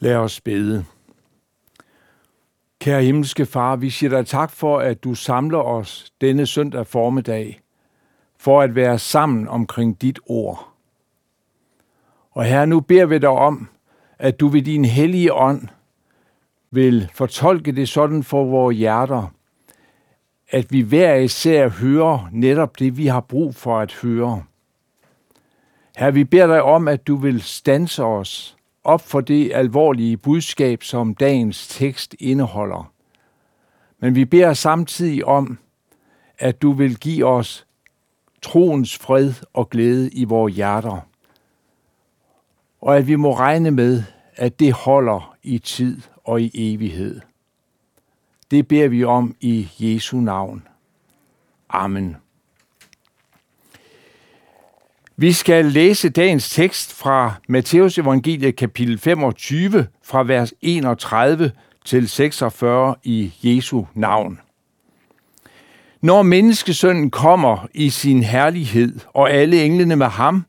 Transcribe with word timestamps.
Lad 0.00 0.16
os 0.16 0.40
bede. 0.40 0.84
Kære 2.80 3.02
himmelske 3.02 3.46
far, 3.46 3.76
vi 3.76 3.90
siger 3.90 4.10
dig 4.10 4.26
tak 4.26 4.50
for, 4.50 4.78
at 4.78 5.04
du 5.04 5.14
samler 5.14 5.58
os 5.58 6.12
denne 6.20 6.46
søndag 6.46 6.86
formiddag, 6.86 7.60
for 8.38 8.60
at 8.60 8.74
være 8.74 8.98
sammen 8.98 9.48
omkring 9.48 10.02
dit 10.02 10.20
ord. 10.26 10.68
Og 12.30 12.44
her 12.44 12.64
nu 12.64 12.80
beder 12.80 13.06
vi 13.06 13.18
dig 13.18 13.28
om, 13.28 13.68
at 14.18 14.40
du 14.40 14.48
ved 14.48 14.62
din 14.62 14.84
hellige 14.84 15.32
ånd 15.32 15.68
vil 16.70 17.10
fortolke 17.14 17.72
det 17.72 17.88
sådan 17.88 18.22
for 18.22 18.44
vores 18.44 18.76
hjerter, 18.76 19.34
at 20.50 20.72
vi 20.72 20.80
hver 20.80 21.14
især 21.14 21.68
hører 21.68 22.28
netop 22.32 22.78
det, 22.78 22.96
vi 22.96 23.06
har 23.06 23.20
brug 23.20 23.54
for 23.54 23.78
at 23.78 23.92
høre. 23.92 24.42
Her 25.96 26.10
vi 26.10 26.24
beder 26.24 26.46
dig 26.46 26.62
om, 26.62 26.88
at 26.88 27.06
du 27.06 27.16
vil 27.16 27.42
stanse 27.42 28.04
os 28.04 28.53
op 28.84 29.00
for 29.00 29.20
det 29.20 29.52
alvorlige 29.54 30.16
budskab, 30.16 30.82
som 30.82 31.14
dagens 31.14 31.68
tekst 31.68 32.14
indeholder. 32.18 32.92
Men 33.98 34.14
vi 34.14 34.24
beder 34.24 34.52
samtidig 34.52 35.24
om, 35.24 35.58
at 36.38 36.62
du 36.62 36.72
vil 36.72 36.98
give 36.98 37.26
os 37.26 37.66
troens 38.42 38.98
fred 38.98 39.32
og 39.52 39.70
glæde 39.70 40.10
i 40.10 40.24
vores 40.24 40.54
hjerter. 40.54 41.00
Og 42.80 42.96
at 42.96 43.06
vi 43.06 43.16
må 43.16 43.34
regne 43.34 43.70
med, 43.70 44.02
at 44.36 44.60
det 44.60 44.72
holder 44.72 45.36
i 45.42 45.58
tid 45.58 46.00
og 46.24 46.42
i 46.42 46.50
evighed. 46.54 47.20
Det 48.50 48.68
beder 48.68 48.88
vi 48.88 49.04
om 49.04 49.36
i 49.40 49.68
Jesu 49.78 50.16
navn. 50.16 50.68
Amen. 51.68 52.16
Vi 55.16 55.32
skal 55.32 55.64
læse 55.64 56.08
dagens 56.08 56.50
tekst 56.50 56.92
fra 56.92 57.34
Matteus 57.48 57.98
evangeliet 57.98 58.56
kapitel 58.56 58.98
25 58.98 59.86
fra 60.04 60.22
vers 60.22 60.54
31 60.62 61.52
til 61.84 62.08
46 62.08 62.94
i 63.04 63.32
Jesu 63.42 63.84
navn. 63.94 64.40
Når 66.02 66.22
menneskesønnen 66.22 67.10
kommer 67.10 67.66
i 67.74 67.90
sin 67.90 68.22
herlighed 68.22 69.00
og 69.12 69.30
alle 69.30 69.64
englene 69.64 69.96
med 69.96 70.06
ham, 70.06 70.44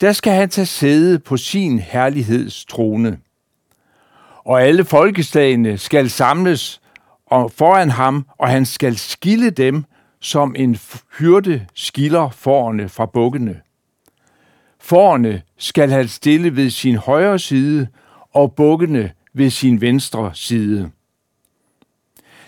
der 0.00 0.12
skal 0.12 0.32
han 0.32 0.48
tage 0.48 0.66
sæde 0.66 1.18
på 1.18 1.36
sin 1.36 1.78
herligheds 1.78 2.64
trone. 2.64 3.18
Og 4.44 4.62
alle 4.62 4.84
folkeslagene 4.84 5.78
skal 5.78 6.10
samles 6.10 6.80
foran 7.30 7.90
ham, 7.90 8.26
og 8.38 8.48
han 8.48 8.66
skal 8.66 8.96
skille 8.96 9.50
dem, 9.50 9.84
som 10.20 10.54
en 10.58 10.78
hyrde 11.18 11.66
skiller 11.74 12.30
forerne 12.30 12.88
fra 12.88 13.06
bukkene. 13.06 13.60
Forerne 14.86 15.42
skal 15.58 15.90
have 15.90 16.08
stille 16.08 16.56
ved 16.56 16.70
sin 16.70 16.96
højre 16.96 17.38
side, 17.38 17.88
og 18.34 18.54
bukkene 18.54 19.12
ved 19.32 19.50
sin 19.50 19.80
venstre 19.80 20.30
side. 20.34 20.90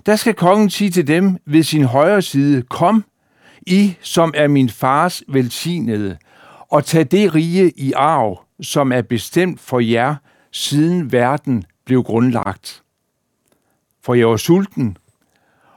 Der 0.06 0.16
skal 0.16 0.34
kongen 0.34 0.70
sige 0.70 0.90
til 0.90 1.06
dem 1.06 1.36
ved 1.46 1.62
sin 1.62 1.84
højre 1.84 2.22
side, 2.22 2.62
Kom, 2.62 3.04
I, 3.66 3.96
som 4.00 4.32
er 4.36 4.48
min 4.48 4.68
fars 4.68 5.22
velsignede, 5.28 6.18
og 6.68 6.84
tag 6.84 7.06
det 7.10 7.34
rige 7.34 7.72
i 7.76 7.92
arv, 7.92 8.44
som 8.60 8.92
er 8.92 9.02
bestemt 9.02 9.60
for 9.60 9.80
jer, 9.80 10.14
siden 10.52 11.12
verden 11.12 11.64
blev 11.84 12.02
grundlagt. 12.02 12.82
For 14.02 14.14
jeg 14.14 14.28
var 14.28 14.36
sulten, 14.36 14.96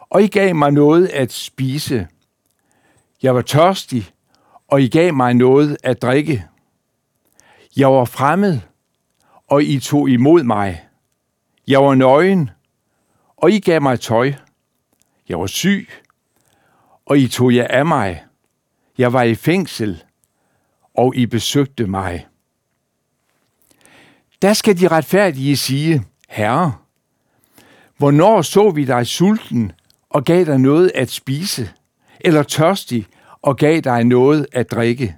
og 0.10 0.24
I 0.24 0.28
gav 0.28 0.56
mig 0.56 0.72
noget 0.72 1.08
at 1.08 1.32
spise. 1.32 2.08
Jeg 3.24 3.36
var 3.36 3.42
tørstig, 3.42 4.10
og 4.68 4.82
I 4.82 4.88
gav 4.88 5.14
mig 5.14 5.34
noget 5.34 5.78
at 5.84 6.02
drikke. 6.02 6.48
Jeg 7.76 7.92
var 7.92 8.06
fremmed, 8.06 8.60
og 9.48 9.64
I 9.64 9.80
tog 9.80 10.10
imod 10.10 10.44
mig. 10.44 10.86
Jeg 11.68 11.84
var 11.84 11.96
nøgen, 11.96 12.50
og 13.38 13.52
I 13.52 13.60
gav 13.60 13.82
mig 13.82 14.00
tøj. 14.00 14.34
Jeg 15.30 15.40
var 15.40 15.48
syg, 15.48 15.90
og 17.06 17.18
I 17.18 17.28
tog 17.28 17.56
jer 17.56 17.68
af 17.68 17.86
mig. 17.86 18.24
Jeg 18.98 19.14
var 19.14 19.24
i 19.24 19.36
fængsel, 19.36 20.04
og 20.96 21.16
I 21.16 21.26
besøgte 21.26 21.88
mig. 21.88 22.28
Der 24.42 24.54
skal 24.54 24.80
de 24.80 24.88
retfærdige 24.88 25.58
sige, 25.58 26.04
Herre, 26.30 26.74
hvornår 27.98 28.42
så 28.42 28.70
vi 28.70 28.86
dig 28.86 29.08
sulten 29.08 29.72
og 30.10 30.24
gav 30.24 30.46
dig 30.46 30.58
noget 30.58 30.92
at 30.96 31.10
spise, 31.10 31.72
eller 32.20 32.44
tørstig 32.44 33.08
og 33.42 33.58
gav 33.58 33.80
dig 33.80 34.04
noget 34.04 34.48
at 34.52 34.72
drikke? 34.72 35.18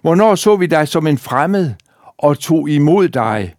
Hvornår 0.00 0.34
så 0.34 0.56
vi 0.56 0.66
dig 0.66 0.88
som 0.88 1.06
en 1.06 1.18
fremmed 1.18 1.74
og 2.18 2.38
tog 2.38 2.70
imod 2.70 3.08
dig, 3.08 3.54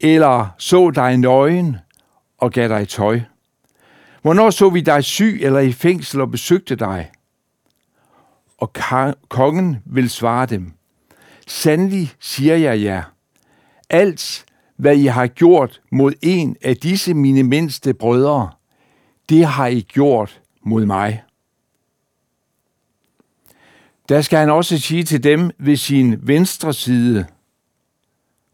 eller 0.00 0.54
så 0.58 0.90
dig 0.90 1.16
nøgen 1.16 1.76
og 2.38 2.52
gav 2.52 2.68
dig 2.68 2.88
tøj? 2.88 3.20
Hvornår 4.22 4.50
så 4.50 4.70
vi 4.70 4.80
dig 4.80 5.04
syg 5.04 5.38
eller 5.42 5.60
i 5.60 5.72
fængsel 5.72 6.20
og 6.20 6.30
besøgte 6.30 6.76
dig? 6.76 7.10
Og 8.58 8.72
kongen 9.28 9.76
vil 9.84 10.10
svare 10.10 10.46
dem, 10.46 10.72
Sandelig 11.46 12.12
siger 12.20 12.56
jeg 12.56 12.82
jer, 12.82 13.02
alt 13.90 14.44
hvad 14.76 14.96
I 14.96 15.06
har 15.06 15.26
gjort 15.26 15.80
mod 15.90 16.12
en 16.22 16.56
af 16.62 16.76
disse 16.76 17.14
mine 17.14 17.42
mindste 17.42 17.94
brødre, 17.94 18.50
det 19.28 19.46
har 19.46 19.66
I 19.66 19.80
gjort 19.80 20.40
mod 20.62 20.86
mig. 20.86 21.22
Der 24.08 24.20
skal 24.20 24.38
han 24.38 24.50
også 24.50 24.78
sige 24.78 25.04
til 25.04 25.24
dem 25.24 25.50
ved 25.58 25.76
sin 25.76 26.26
venstre 26.26 26.74
side, 26.74 27.26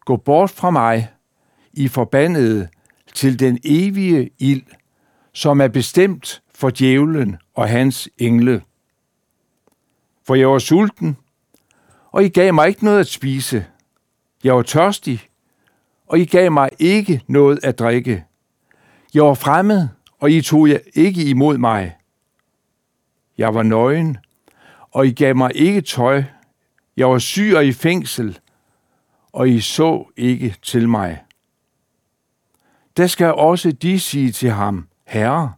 Gå 0.05 0.17
bort 0.17 0.51
fra 0.51 0.71
mig, 0.71 1.09
I 1.73 1.89
forbandede, 1.89 2.69
til 3.15 3.39
den 3.39 3.59
evige 3.65 4.31
ild, 4.39 4.63
som 5.33 5.61
er 5.61 5.69
bestemt 5.69 6.43
for 6.55 6.71
djævlen 6.71 7.37
og 7.55 7.69
hans 7.69 8.09
engle. 8.19 8.63
For 10.27 10.35
jeg 10.35 10.49
var 10.49 10.59
sulten, 10.59 11.17
og 12.11 12.25
I 12.25 12.29
gav 12.29 12.55
mig 12.55 12.69
ikke 12.69 12.85
noget 12.85 13.01
at 13.01 13.07
spise. 13.07 13.67
Jeg 14.45 14.55
var 14.55 14.63
tørstig, 14.63 15.21
og 16.07 16.19
I 16.19 16.25
gav 16.25 16.53
mig 16.53 16.71
ikke 16.79 17.23
noget 17.27 17.65
at 17.65 17.79
drikke. 17.79 18.25
Jeg 19.15 19.25
var 19.25 19.35
fremmed, 19.35 19.89
og 20.21 20.31
I 20.31 20.41
tog 20.41 20.69
jer 20.69 20.79
ikke 20.95 21.25
imod 21.25 21.59
mig. 21.59 21.97
Jeg 23.39 23.55
var 23.55 23.63
nøgen, 23.63 24.19
og 24.95 25.07
I 25.07 25.13
gav 25.13 25.37
mig 25.37 25.51
ikke 25.55 25.81
tøj. 25.81 26.23
Jeg 26.97 27.09
var 27.09 27.19
syg 27.19 27.53
og 27.57 27.67
i 27.67 27.73
fængsel, 27.73 28.39
og 29.33 29.49
I 29.49 29.61
så 29.61 30.05
ikke 30.17 30.57
til 30.63 30.89
mig. 30.89 31.25
Der 32.97 33.07
skal 33.07 33.35
også 33.35 33.73
de 33.73 34.01
sige 34.01 34.33
til 34.33 34.51
ham, 34.51 34.89
Herre, 35.07 35.53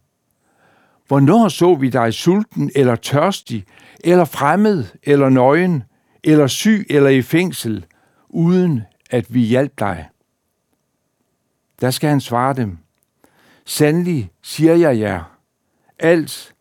hvornår 1.06 1.48
så 1.48 1.74
vi 1.74 1.88
dig 1.88 2.14
sulten 2.14 2.70
eller 2.74 2.96
tørstig, 2.96 3.64
eller 4.04 4.24
fremmed 4.24 4.84
eller 5.02 5.28
nøgen, 5.28 5.82
eller 6.24 6.46
syg 6.46 6.86
eller 6.90 7.10
i 7.10 7.22
fængsel, 7.22 7.86
uden 8.28 8.82
at 9.10 9.34
vi 9.34 9.40
hjalp 9.40 9.78
dig? 9.78 10.08
Der 11.80 11.90
skal 11.90 12.10
han 12.10 12.20
svare 12.20 12.54
dem, 12.54 12.78
Sandelig 13.64 14.30
siger 14.42 14.74
jeg 14.74 14.98
jer, 14.98 15.38
alt 15.98 16.55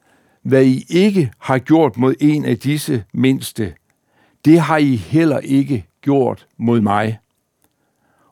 hvad 0.46 0.66
I 0.66 0.86
ikke 0.90 1.32
har 1.40 1.58
gjort 1.58 1.98
mod 1.98 2.16
en 2.20 2.46
af 2.46 2.58
disse 2.58 3.04
mindste, 3.14 3.76
det 4.46 4.60
har 4.60 4.78
I 4.78 4.96
heller 4.96 5.40
ikke 5.40 5.86
gjort 6.02 6.48
mod 6.58 6.82
mig. 6.82 7.20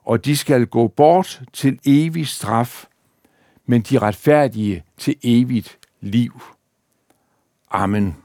Og 0.04 0.24
de 0.24 0.36
skal 0.36 0.66
gå 0.66 0.88
bort 0.88 1.42
til 1.52 1.78
evig 1.86 2.26
straf, 2.26 2.84
men 3.66 3.82
de 3.82 3.98
retfærdige 3.98 4.84
til 4.98 5.16
evigt 5.22 5.78
liv. 6.00 6.42
Amen. 7.70 8.16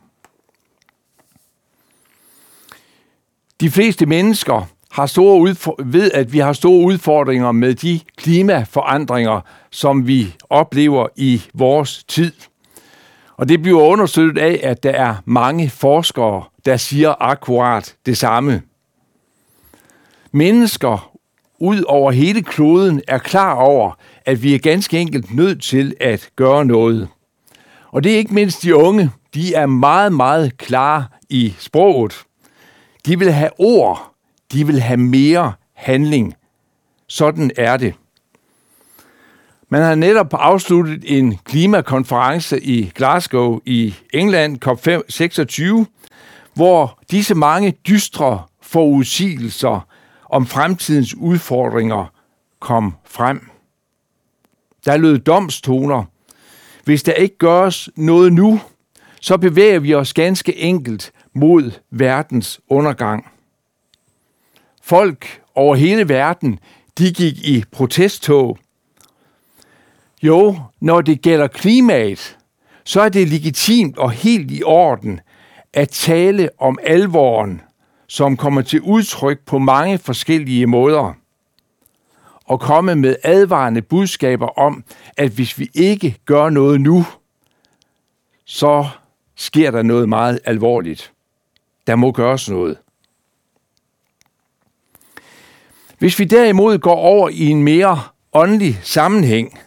De 3.62 3.70
fleste 3.70 4.06
mennesker 4.06 4.68
har 4.92 5.06
store 5.06 5.56
ved, 5.86 6.12
at 6.12 6.34
vi 6.34 6.40
har 6.40 6.54
store 6.54 6.86
udfordringer 6.86 7.52
med 7.52 7.76
de 7.76 8.00
klimaforandringer, 8.16 9.42
som 9.72 10.08
vi 10.08 10.36
oplever 10.50 11.08
i 11.16 11.42
vores 11.54 12.04
tid. 12.04 12.32
Og 13.40 13.50
det 13.50 13.62
bliver 13.62 13.82
understøttet 13.82 14.42
af, 14.42 14.60
at 14.64 14.84
der 14.84 14.92
er 14.92 15.16
mange 15.26 15.70
forskere, 15.70 16.44
der 16.66 16.78
siger 16.78 17.16
akkurat 17.20 17.96
det 18.06 18.18
samme. 18.18 18.62
Mennesker 20.32 21.12
ud 21.60 21.84
over 21.88 22.12
hele 22.12 22.42
kloden 22.42 23.02
er 23.08 23.18
klar 23.18 23.54
over, 23.54 23.92
at 24.26 24.44
vi 24.44 24.56
er 24.56 24.60
ganske 24.60 25.00
enkelt 25.00 25.34
nødt 25.34 25.64
til 25.64 25.96
at 26.00 26.30
gøre 26.36 26.66
noget. 26.66 27.08
Og 27.92 28.04
det 28.04 28.14
er 28.14 28.18
ikke 28.18 28.34
mindst 28.34 28.64
de 28.64 28.76
unge, 28.76 29.12
de 29.34 29.54
er 29.54 29.66
meget, 29.66 30.14
meget 30.14 30.58
klare 30.58 31.06
i 31.30 31.56
sproget. 31.60 32.24
De 33.06 33.20
vil 33.20 33.32
have 33.32 33.52
ord, 33.58 34.12
de 34.54 34.68
vil 34.68 34.80
have 34.80 34.98
mere 35.00 35.54
handling. 35.74 36.36
Sådan 37.08 37.52
er 37.58 37.78
det. 37.78 37.94
Man 39.72 39.82
har 39.82 39.96
netop 39.96 40.34
afsluttet 40.34 41.04
en 41.20 41.38
klimakonference 41.38 42.62
i 42.62 42.92
Glasgow 42.96 43.60
i 43.66 43.96
England, 44.14 44.66
COP26, 44.66 45.86
hvor 46.54 47.00
disse 47.12 47.36
mange 47.36 47.72
dystre 47.88 48.44
forudsigelser 48.62 49.88
om 50.30 50.46
fremtidens 50.48 51.16
udfordringer 51.16 52.14
kom 52.60 52.96
frem. 53.06 53.50
Der 54.86 54.98
lød 54.98 55.20
domstoner. 55.20 56.04
Hvis 56.86 57.04
der 57.04 57.14
ikke 57.14 57.38
gøres 57.38 57.90
noget 57.96 58.34
nu, 58.34 58.62
så 59.22 59.38
bevæger 59.38 59.80
vi 59.80 59.94
os 59.94 60.14
ganske 60.14 60.58
enkelt 60.58 61.12
mod 61.34 61.72
verdens 61.92 62.62
undergang. 62.70 63.26
Folk 64.82 65.42
over 65.56 65.76
hele 65.76 66.10
verden, 66.10 66.60
de 66.98 67.14
gik 67.14 67.38
i 67.38 67.64
protesttog. 67.72 68.58
Jo, 70.24 70.60
når 70.82 71.02
det 71.02 71.22
gælder 71.22 71.48
klimaet, 71.48 72.38
så 72.84 73.02
er 73.02 73.10
det 73.10 73.30
legitimt 73.30 73.98
og 73.98 74.12
helt 74.12 74.52
i 74.52 74.64
orden 74.64 75.20
at 75.74 75.90
tale 75.90 76.50
om 76.58 76.78
alvoren, 76.84 77.62
som 78.08 78.38
kommer 78.38 78.62
til 78.62 78.82
udtryk 78.82 79.40
på 79.46 79.60
mange 79.60 79.98
forskellige 79.98 80.68
måder, 80.68 81.14
og 82.46 82.60
komme 82.60 82.96
med 82.96 83.16
advarende 83.24 83.82
budskaber 83.82 84.60
om, 84.60 84.84
at 85.18 85.32
hvis 85.32 85.60
vi 85.60 85.70
ikke 85.74 86.18
gør 86.26 86.50
noget 86.50 86.82
nu, 86.82 87.06
så 88.46 88.88
sker 89.36 89.72
der 89.72 89.82
noget 89.82 90.10
meget 90.10 90.40
alvorligt. 90.46 91.14
Der 91.88 91.96
må 91.96 92.12
gøres 92.12 92.50
noget. 92.50 92.78
Hvis 96.00 96.20
vi 96.20 96.26
derimod 96.26 96.78
går 96.78 96.96
over 96.96 97.30
i 97.30 97.46
en 97.46 97.64
mere 97.64 98.02
åndelig 98.34 98.80
sammenhæng, 98.84 99.60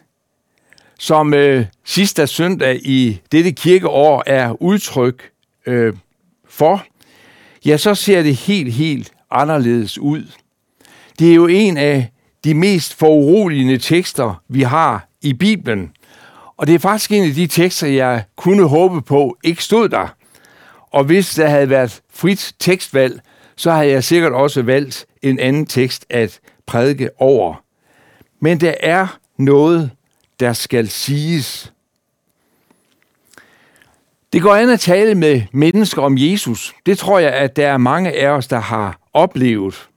som 1.03 1.35
øh, 1.35 1.67
sidste 1.85 2.27
søndag 2.27 2.81
i 2.83 3.21
dette 3.33 3.53
kirkeår 3.53 4.23
er 4.27 4.63
udtryk 4.63 5.31
øh, 5.67 5.95
for, 6.49 6.85
ja, 7.65 7.77
så 7.77 7.95
ser 7.95 8.23
det 8.23 8.37
helt, 8.37 8.73
helt 8.73 9.13
anderledes 9.31 9.99
ud. 9.99 10.25
Det 11.19 11.31
er 11.31 11.35
jo 11.35 11.47
en 11.47 11.77
af 11.77 12.09
de 12.45 12.55
mest 12.55 12.95
foruroligende 12.95 13.79
tekster, 13.79 14.43
vi 14.49 14.63
har 14.63 15.09
i 15.23 15.33
Bibelen. 15.33 15.93
Og 16.57 16.67
det 16.67 16.75
er 16.75 16.79
faktisk 16.79 17.13
en 17.13 17.25
af 17.25 17.35
de 17.35 17.47
tekster, 17.47 17.87
jeg 17.87 18.25
kunne 18.37 18.69
håbe 18.69 19.03
på 19.03 19.37
ikke 19.45 19.65
stod 19.65 19.89
der. 19.89 20.15
Og 20.91 21.05
hvis 21.05 21.35
der 21.35 21.49
havde 21.49 21.71
været 21.71 22.01
frit 22.15 22.55
tekstvalg, 22.59 23.21
så 23.57 23.73
havde 23.73 23.91
jeg 23.91 24.05
sikkert 24.05 24.33
også 24.33 24.63
valgt 24.63 25.07
en 25.23 25.39
anden 25.39 25.67
tekst 25.67 26.07
at 26.11 26.41
prædike 26.67 27.11
over. 27.19 27.55
Men 28.41 28.61
der 28.61 28.75
er 28.81 29.19
noget, 29.39 29.91
der 30.41 30.53
skal 30.53 30.89
siges. 30.89 31.73
Det 34.33 34.43
går 34.43 34.55
an 34.55 34.71
at 34.71 34.81
tale 34.81 35.15
med 35.15 35.43
mennesker 35.53 36.03
om 36.03 36.19
Jesus. 36.19 36.75
Det 36.87 36.99
tror 36.99 37.19
jeg, 37.19 37.33
at 37.33 37.57
der 37.57 37.69
er 37.69 37.79
mange 37.79 38.13
af 38.13 38.29
os, 38.29 38.47
der 38.47 38.61
har 38.61 39.01
oplevet. 39.13 39.89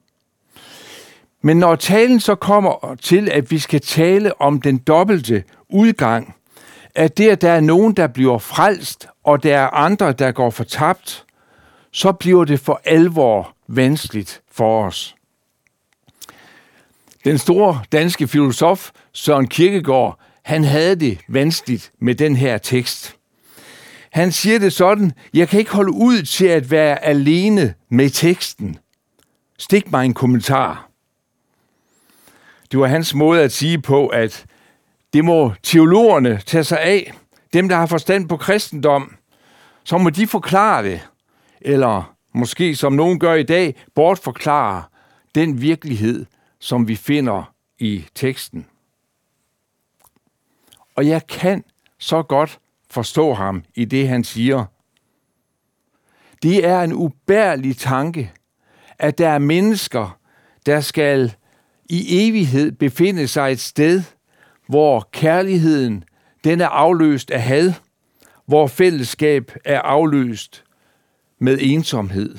Men 1.42 1.58
når 1.58 1.76
talen 1.76 2.20
så 2.20 2.36
kommer 2.36 2.96
til, 3.02 3.30
at 3.32 3.52
vi 3.52 3.60
skal 3.60 3.82
tale 3.82 4.42
om 4.42 4.62
den 4.62 4.78
dobbelte 4.78 5.44
udgang, 5.70 6.36
at 6.96 7.18
det, 7.18 7.30
at 7.30 7.42
der 7.42 7.52
er 7.52 7.60
nogen, 7.60 7.94
der 7.94 8.08
bliver 8.08 8.38
frelst, 8.38 9.08
og 9.24 9.44
der 9.44 9.58
er 9.58 9.68
andre, 9.68 10.14
der 10.14 10.32
går 10.32 10.50
fortabt, 10.50 11.26
så 11.92 12.12
bliver 12.12 12.46
det 12.46 12.60
for 12.60 12.82
alvor 12.86 13.56
vanskeligt 13.68 14.42
for 14.52 14.86
os. 14.86 15.16
Den 17.26 17.38
store 17.38 17.84
danske 17.92 18.28
filosof 18.28 18.92
Søren 19.14 19.48
Kierkegaard, 19.48 20.20
han 20.46 20.64
havde 20.64 20.96
det 20.96 21.20
vanskeligt 21.28 21.92
med 22.00 22.16
den 22.16 22.36
her 22.36 22.58
tekst. 22.58 23.16
Han 24.12 24.32
siger 24.32 24.60
det 24.60 24.74
sådan, 24.74 25.12
jeg 25.34 25.50
kan 25.50 25.60
ikke 25.60 25.72
holde 25.72 25.92
ud 25.92 26.22
til 26.22 26.46
at 26.46 26.72
være 26.72 27.04
alene 27.04 27.74
med 27.90 28.10
teksten. 28.10 28.78
Stik 29.58 29.92
mig 29.92 30.06
en 30.06 30.14
kommentar. 30.14 30.90
Det 32.72 32.80
var 32.80 32.88
hans 32.88 33.14
måde 33.14 33.42
at 33.42 33.52
sige 33.52 33.82
på, 33.82 34.08
at 34.08 34.46
det 35.14 35.26
må 35.26 35.54
teologerne 35.64 36.42
tage 36.46 36.64
sig 36.64 36.82
af. 36.82 37.14
Dem, 37.54 37.70
der 37.70 37.76
har 37.76 37.86
forstand 37.86 38.30
på 38.30 38.38
kristendom, 38.38 39.16
så 39.84 39.98
må 39.98 40.10
de 40.10 40.28
forklare 40.28 40.84
det. 40.84 41.08
Eller 41.62 42.16
måske, 42.34 42.76
som 42.76 42.94
nogen 42.94 43.20
gør 43.20 43.34
i 43.34 43.44
dag, 43.44 43.76
bortforklare 43.96 44.84
den 45.36 45.62
virkelighed, 45.62 46.26
som 46.60 46.88
vi 46.88 46.96
finder 46.96 47.54
i 47.80 48.06
teksten. 48.16 48.66
Og 50.96 51.08
jeg 51.08 51.28
kan 51.28 51.64
så 52.00 52.24
godt 52.24 52.60
forstå 52.90 53.34
ham 53.34 53.64
i 53.76 53.86
det, 53.86 54.08
han 54.08 54.24
siger. 54.24 54.66
Det 56.44 56.66
er 56.66 56.82
en 56.82 56.94
ubærlig 56.94 57.78
tanke, 57.78 58.32
at 59.00 59.18
der 59.18 59.30
er 59.30 59.38
mennesker, 59.38 60.20
der 60.66 60.82
skal 60.82 61.34
i 61.90 62.28
evighed 62.28 62.72
befinde 62.72 63.28
sig 63.28 63.52
et 63.52 63.60
sted, 63.60 64.04
hvor 64.68 65.10
kærligheden 65.12 66.04
den 66.44 66.62
er 66.62 66.68
afløst 66.68 67.32
af 67.32 67.42
had, 67.42 67.74
hvor 68.46 68.68
fællesskab 68.68 69.52
er 69.66 69.82
afløst 69.82 70.64
med 71.40 71.58
ensomhed. 71.62 72.38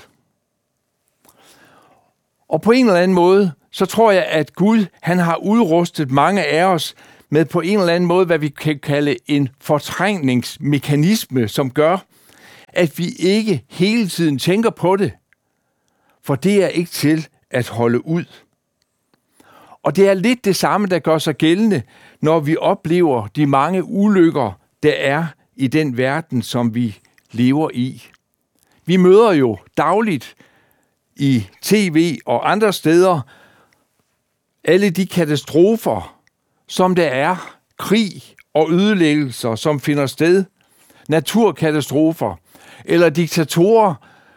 Og 2.48 2.62
på 2.62 2.70
en 2.70 2.86
eller 2.86 3.00
anden 3.00 3.14
måde, 3.14 3.52
så 3.70 3.86
tror 3.86 4.10
jeg, 4.10 4.24
at 4.26 4.54
Gud 4.54 4.86
han 5.02 5.18
har 5.18 5.36
udrustet 5.36 6.10
mange 6.10 6.44
af 6.44 6.64
os 6.64 6.94
med 7.30 7.44
på 7.44 7.60
en 7.60 7.78
eller 7.78 7.92
anden 7.92 8.08
måde, 8.08 8.26
hvad 8.26 8.38
vi 8.38 8.48
kan 8.48 8.78
kalde 8.78 9.16
en 9.26 9.48
fortrængningsmekanisme, 9.60 11.48
som 11.48 11.70
gør, 11.70 11.98
at 12.68 12.98
vi 12.98 13.08
ikke 13.18 13.64
hele 13.68 14.08
tiden 14.08 14.38
tænker 14.38 14.70
på 14.70 14.96
det. 14.96 15.12
For 16.22 16.34
det 16.34 16.64
er 16.64 16.68
ikke 16.68 16.90
til 16.90 17.28
at 17.50 17.68
holde 17.68 18.06
ud. 18.06 18.24
Og 19.82 19.96
det 19.96 20.08
er 20.08 20.14
lidt 20.14 20.44
det 20.44 20.56
samme, 20.56 20.86
der 20.86 20.98
gør 20.98 21.18
sig 21.18 21.36
gældende, 21.36 21.82
når 22.20 22.40
vi 22.40 22.56
oplever 22.56 23.26
de 23.26 23.46
mange 23.46 23.84
ulykker, 23.84 24.60
der 24.82 24.92
er 24.92 25.26
i 25.56 25.66
den 25.66 25.96
verden, 25.96 26.42
som 26.42 26.74
vi 26.74 26.98
lever 27.32 27.70
i. 27.74 28.02
Vi 28.86 28.96
møder 28.96 29.32
jo 29.32 29.58
dagligt 29.76 30.34
i 31.16 31.46
tv 31.62 32.18
og 32.26 32.50
andre 32.50 32.72
steder 32.72 33.20
alle 34.64 34.90
de 34.90 35.06
katastrofer, 35.06 36.15
som 36.68 36.94
der 36.94 37.06
er, 37.06 37.56
krig 37.78 38.22
og 38.54 38.72
ødelæggelser, 38.72 39.54
som 39.54 39.80
finder 39.80 40.06
sted, 40.06 40.44
naturkatastrofer 41.08 42.36
eller 42.84 43.08
diktatorer, 43.08 43.94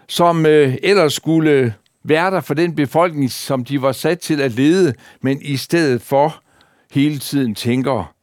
som 0.07 0.45
øh, 0.45 0.77
ellers 0.83 1.13
skulle 1.13 1.73
være 2.03 2.31
der 2.31 2.41
for 2.41 2.53
den 2.53 2.75
befolkning, 2.75 3.31
som 3.31 3.65
de 3.65 3.81
var 3.81 3.91
sat 3.91 4.19
til 4.19 4.41
at 4.41 4.51
lede, 4.51 4.93
men 5.21 5.41
i 5.41 5.57
stedet 5.57 6.01
for 6.01 6.43
hele 6.91 7.19
tiden 7.19 7.55
tænker 7.55 8.13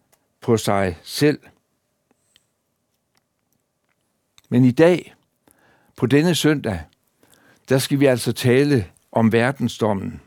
på 0.40 0.56
sig 0.56 0.98
selv. 1.02 1.38
Men 4.48 4.64
i 4.64 4.70
dag, 4.70 5.14
på 5.96 6.06
denne 6.06 6.34
søndag, 6.34 6.80
der 7.68 7.78
skal 7.78 8.00
vi 8.00 8.06
altså 8.06 8.32
tale 8.32 8.86
om 9.12 9.32
verdensdommen. 9.32 10.20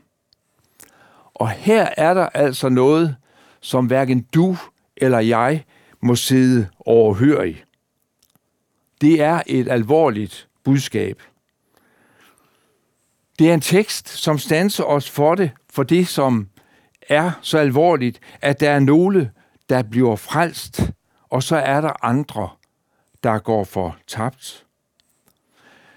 Og 1.34 1.50
her 1.50 1.88
er 1.96 2.14
der 2.14 2.26
altså 2.26 2.68
noget, 2.68 3.16
som 3.60 3.86
hverken 3.86 4.20
du 4.34 4.56
eller 4.96 5.18
jeg 5.18 5.64
må 6.00 6.14
sidde 6.14 6.68
overhørig. 6.80 7.64
Det 9.00 9.20
er 9.20 9.42
et 9.46 9.68
alvorligt 9.68 10.48
budskab. 10.64 11.22
Det 13.38 13.50
er 13.50 13.54
en 13.54 13.60
tekst, 13.60 14.08
som 14.08 14.38
stanser 14.38 14.84
os 14.84 15.10
for 15.10 15.34
det, 15.34 15.50
for 15.72 15.82
det, 15.82 16.08
som 16.08 16.48
er 17.08 17.30
så 17.42 17.58
alvorligt, 17.58 18.20
at 18.42 18.60
der 18.60 18.70
er 18.70 18.78
nogle, 18.78 19.30
der 19.68 19.82
bliver 19.82 20.16
frelst, 20.16 20.90
og 21.30 21.42
så 21.42 21.56
er 21.56 21.80
der 21.80 22.04
andre, 22.04 22.48
der 23.22 23.38
går 23.38 23.64
for 23.64 23.96
tabt. 24.06 24.66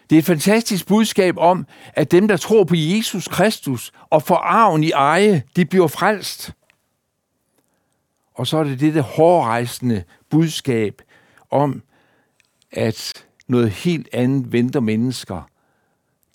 Det 0.09 0.15
er 0.15 0.19
et 0.19 0.25
fantastisk 0.25 0.87
budskab 0.87 1.37
om, 1.37 1.67
at 1.93 2.11
dem, 2.11 2.27
der 2.27 2.37
tror 2.37 2.63
på 2.63 2.75
Jesus 2.75 3.27
Kristus 3.27 3.91
og 4.09 4.23
får 4.23 4.35
arven 4.35 4.83
i 4.83 4.91
eje, 4.91 5.43
de 5.55 5.65
bliver 5.65 5.87
frelst. 5.87 6.51
Og 8.33 8.47
så 8.47 8.57
er 8.57 8.63
det 8.63 8.79
dette 8.79 9.01
hårrejsende 9.01 10.03
budskab 10.29 11.01
om, 11.49 11.83
at 12.71 13.25
noget 13.47 13.69
helt 13.69 14.09
andet 14.13 14.51
venter 14.51 14.79
mennesker, 14.79 15.49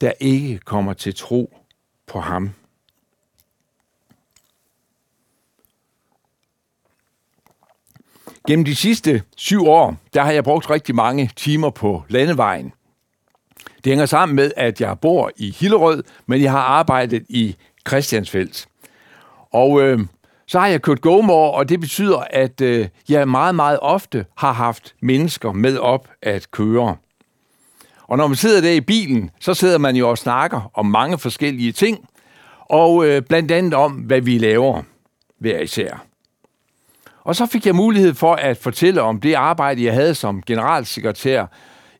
der 0.01 0.13
ikke 0.21 0.59
kommer 0.59 0.93
til 0.93 1.15
tro 1.15 1.57
på 2.07 2.21
ham. 2.21 2.51
Gennem 8.47 8.65
de 8.65 8.77
sidste 8.77 9.23
syv 9.37 9.67
år, 9.67 9.97
der 10.15 10.23
har 10.23 10.33
jeg 10.33 10.45
brugt 10.45 10.71
rigtig 10.71 10.95
mange 10.95 11.31
timer 11.37 11.71
på 11.71 12.05
landevejen. 12.09 12.73
Det 13.85 13.91
hænger 13.91 14.07
sammen 14.07 14.37
med, 14.37 14.53
at 14.57 14.81
jeg 14.81 14.99
bor 15.01 15.31
i 15.37 15.51
Hillerød, 15.51 16.03
men 16.27 16.43
jeg 16.43 16.51
har 16.51 16.61
arbejdet 16.61 17.27
i 17.29 17.57
Christiansfeldt. 17.89 18.67
Og 19.51 19.83
øh, 19.83 19.99
så 20.49 20.59
har 20.59 20.67
jeg 20.67 20.83
kørt 20.83 21.01
GoMore, 21.01 21.51
og 21.51 21.69
det 21.69 21.81
betyder, 21.81 22.19
at 22.31 22.61
øh, 22.61 22.89
jeg 23.09 23.29
meget, 23.29 23.55
meget 23.55 23.79
ofte 23.83 24.25
har 24.37 24.53
haft 24.53 24.95
mennesker 25.03 25.53
med 25.53 25.79
op 25.79 26.09
at 26.23 26.51
køre. 26.51 26.97
Og 28.03 28.17
når 28.17 28.27
man 28.27 28.37
sidder 28.37 28.61
der 28.61 28.71
i 28.71 28.81
bilen, 28.81 29.31
så 29.41 29.55
sidder 29.55 29.79
man 29.79 29.97
jo 29.97 30.11
og 30.11 30.19
snakker 30.19 30.71
om 30.75 30.87
mange 30.87 31.19
forskellige 31.19 31.73
ting, 31.73 32.09
og 32.61 33.07
øh, 33.07 33.23
blandt 33.23 33.51
andet 33.51 33.75
om, 33.75 33.93
hvad 33.93 34.21
vi 34.21 34.39
laver. 34.39 34.83
hver 35.39 35.61
især. 35.61 36.05
Og 37.25 37.37
så 37.37 37.47
fik 37.47 37.67
jeg 37.67 37.75
mulighed 37.75 38.15
for 38.15 38.35
at 38.35 38.57
fortælle 38.57 39.03
om 39.03 39.21
det 39.21 39.35
arbejde, 39.35 39.85
jeg 39.85 39.95
havde 39.95 40.15
som 40.15 40.43
generalsekretær 40.43 41.47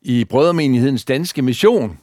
i 0.03 0.25
Brødermenighedens 0.25 1.05
Danske 1.05 1.43
Mission. 1.43 1.99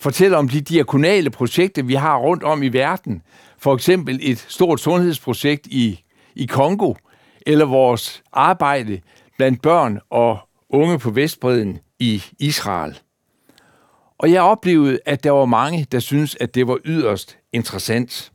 Fortælle 0.00 0.36
om 0.36 0.48
de 0.48 0.60
diakonale 0.60 1.30
projekter, 1.30 1.82
vi 1.82 1.94
har 1.94 2.16
rundt 2.16 2.42
om 2.42 2.62
i 2.62 2.68
verden. 2.68 3.22
For 3.62 3.74
eksempel 3.74 4.18
et 4.22 4.46
stort 4.48 4.80
sundhedsprojekt 4.80 5.66
i, 5.66 6.04
i 6.34 6.46
Kongo, 6.46 6.94
eller 7.46 7.64
vores 7.64 8.22
arbejde 8.32 9.00
blandt 9.36 9.62
børn 9.62 10.00
og 10.10 10.38
unge 10.70 10.98
på 10.98 11.10
Vestbreden 11.10 11.78
i 11.98 12.22
Israel. 12.38 12.98
Og 14.18 14.32
jeg 14.32 14.42
oplevede, 14.42 14.98
at 15.06 15.24
der 15.24 15.30
var 15.30 15.44
mange, 15.44 15.86
der 15.92 15.98
syntes, 15.98 16.36
at 16.40 16.54
det 16.54 16.68
var 16.68 16.78
yderst 16.84 17.38
interessant. 17.52 18.32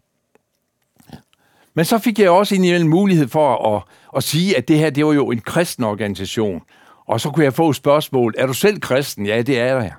Men 1.74 1.86
så 1.86 1.98
fik 1.98 2.20
jeg 2.20 2.30
også 2.30 2.56
en 2.56 2.88
mulighed 2.88 3.28
for 3.28 3.76
at, 3.76 3.84
at 4.16 4.24
sige, 4.24 4.58
at 4.58 4.68
det 4.68 4.80
her 4.80 4.90
det 4.90 5.06
var 5.06 5.14
jo 5.14 5.32
en 5.32 5.40
kristen 5.42 5.84
organisation. 5.84 6.62
Og 7.06 7.22
så 7.22 7.30
kunne 7.30 7.46
jeg 7.46 7.54
få 7.54 7.74
spørgsmål, 7.74 8.34
er 8.38 8.46
du 8.46 8.54
selv 8.54 8.80
kristen? 8.80 9.26
Ja, 9.26 9.42
det 9.42 9.60
er 9.60 9.66
jeg. 9.66 9.94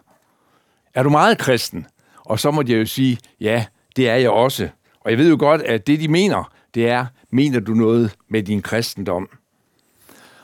Er 0.94 1.02
du 1.02 1.10
meget 1.10 1.38
kristen? 1.38 1.86
Og 2.24 2.40
så 2.40 2.50
måtte 2.50 2.72
jeg 2.72 2.80
jo 2.80 2.86
sige, 2.86 3.18
ja, 3.40 3.64
det 3.96 4.08
er 4.08 4.16
jeg 4.16 4.30
også. 4.30 4.68
Og 5.08 5.12
jeg 5.12 5.18
ved 5.18 5.30
jo 5.30 5.36
godt, 5.38 5.62
at 5.62 5.86
det 5.86 6.00
de 6.00 6.08
mener, 6.08 6.52
det 6.74 6.88
er, 6.88 7.06
mener 7.30 7.60
du 7.60 7.74
noget 7.74 8.16
med 8.30 8.42
din 8.42 8.62
kristendom? 8.62 9.28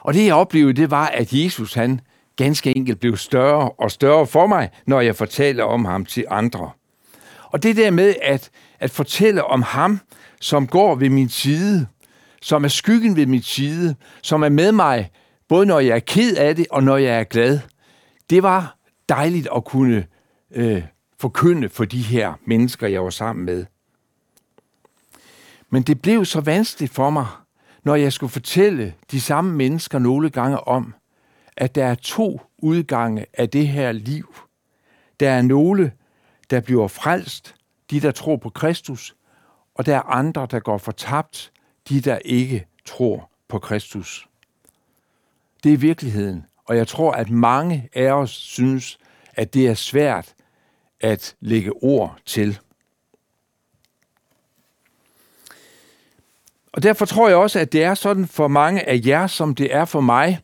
Og 0.01 0.15
det 0.15 0.27
jeg 0.27 0.35
oplevede, 0.35 0.73
det 0.73 0.91
var, 0.91 1.07
at 1.07 1.33
Jesus 1.33 1.75
han 1.75 2.01
ganske 2.37 2.77
enkelt 2.77 3.01
blev 3.01 3.17
større 3.17 3.71
og 3.71 3.91
større 3.91 4.27
for 4.27 4.47
mig, 4.47 4.71
når 4.87 5.01
jeg 5.01 5.17
fortalte 5.17 5.65
om 5.65 5.85
ham 5.85 6.05
til 6.05 6.25
andre. 6.31 6.71
Og 7.45 7.63
det 7.63 7.77
der 7.77 7.91
med 7.91 8.15
at, 8.23 8.51
at 8.81 8.91
fortælle 8.91 9.45
om 9.45 9.63
ham, 9.63 10.01
som 10.41 10.67
går 10.67 10.95
ved 10.95 11.11
min 11.11 11.29
side, 11.29 11.87
som 12.43 12.65
er 12.65 12.69
skyggen 12.69 13.17
ved 13.17 13.27
min 13.27 13.43
side, 13.43 13.95
som 14.23 14.43
er 14.43 14.49
med 14.49 14.73
mig, 14.73 15.11
både 15.49 15.67
når 15.67 15.81
jeg 15.81 15.97
er 15.97 16.01
ked 16.01 16.37
af 16.37 16.57
det 16.57 16.67
og 16.71 16.83
når 16.83 16.97
jeg 16.97 17.21
er 17.21 17.25
glad, 17.25 17.59
det 18.31 18.43
var 18.43 18.77
dejligt 19.09 19.49
at 19.57 19.65
kunne 19.65 20.07
øh, 20.55 20.83
forkynde 21.21 21.69
for 21.69 21.85
de 21.85 22.03
her 22.03 22.33
mennesker, 22.47 22.87
jeg 22.87 23.05
var 23.05 23.11
sammen 23.11 23.45
med. 23.45 23.65
Men 25.75 25.83
det 25.83 26.03
blev 26.03 26.25
så 26.25 26.41
vanskeligt 26.41 26.93
for 26.93 27.11
mig, 27.11 27.27
når 27.83 27.95
jeg 27.95 28.13
skulle 28.13 28.31
fortælle 28.31 28.95
de 29.11 29.21
samme 29.21 29.57
mennesker 29.57 29.99
nogle 29.99 30.31
gange 30.31 30.61
om, 30.61 30.95
at 31.57 31.75
der 31.75 31.85
er 31.85 31.95
to 31.95 32.41
udgange 32.59 33.27
af 33.33 33.51
det 33.51 33.69
her 33.69 33.93
liv. 33.93 34.35
Der 35.21 35.31
er 35.31 35.43
nogle, 35.43 35.93
der 36.51 36.61
bliver 36.61 36.89
frelst, 36.89 37.55
de 37.91 38.01
der 38.01 38.11
tror 38.11 38.37
på 38.37 38.51
Kristus, 38.51 39.17
og 39.75 39.87
der 39.87 39.97
er 39.97 40.03
andre, 40.03 40.47
der 40.51 40.61
går 40.61 40.79
fortabt, 40.79 41.53
de 41.89 42.01
der 42.01 42.19
ikke 42.25 42.67
tror 42.85 43.31
på 43.49 43.59
Kristus. 43.59 44.29
Det 45.65 45.73
er 45.73 45.77
virkeligheden, 45.77 46.47
og 46.65 46.77
jeg 46.77 46.89
tror, 46.89 47.13
at 47.13 47.31
mange 47.31 47.89
af 47.95 48.13
os 48.13 48.31
synes, 48.31 48.99
at 49.33 49.55
det 49.55 49.69
er 49.69 49.75
svært 49.75 50.35
at 51.01 51.37
lægge 51.41 51.73
ord 51.73 52.19
til. 52.27 52.59
Og 56.75 56.83
derfor 56.83 57.05
tror 57.05 57.29
jeg 57.29 57.37
også, 57.37 57.59
at 57.59 57.73
det 57.73 57.83
er 57.85 57.95
sådan 57.95 58.27
for 58.27 58.49
mange 58.49 58.89
af 58.89 59.01
jer, 59.07 59.27
som 59.27 59.55
det 59.55 59.75
er 59.75 59.85
for 59.85 60.01
mig, 60.01 60.39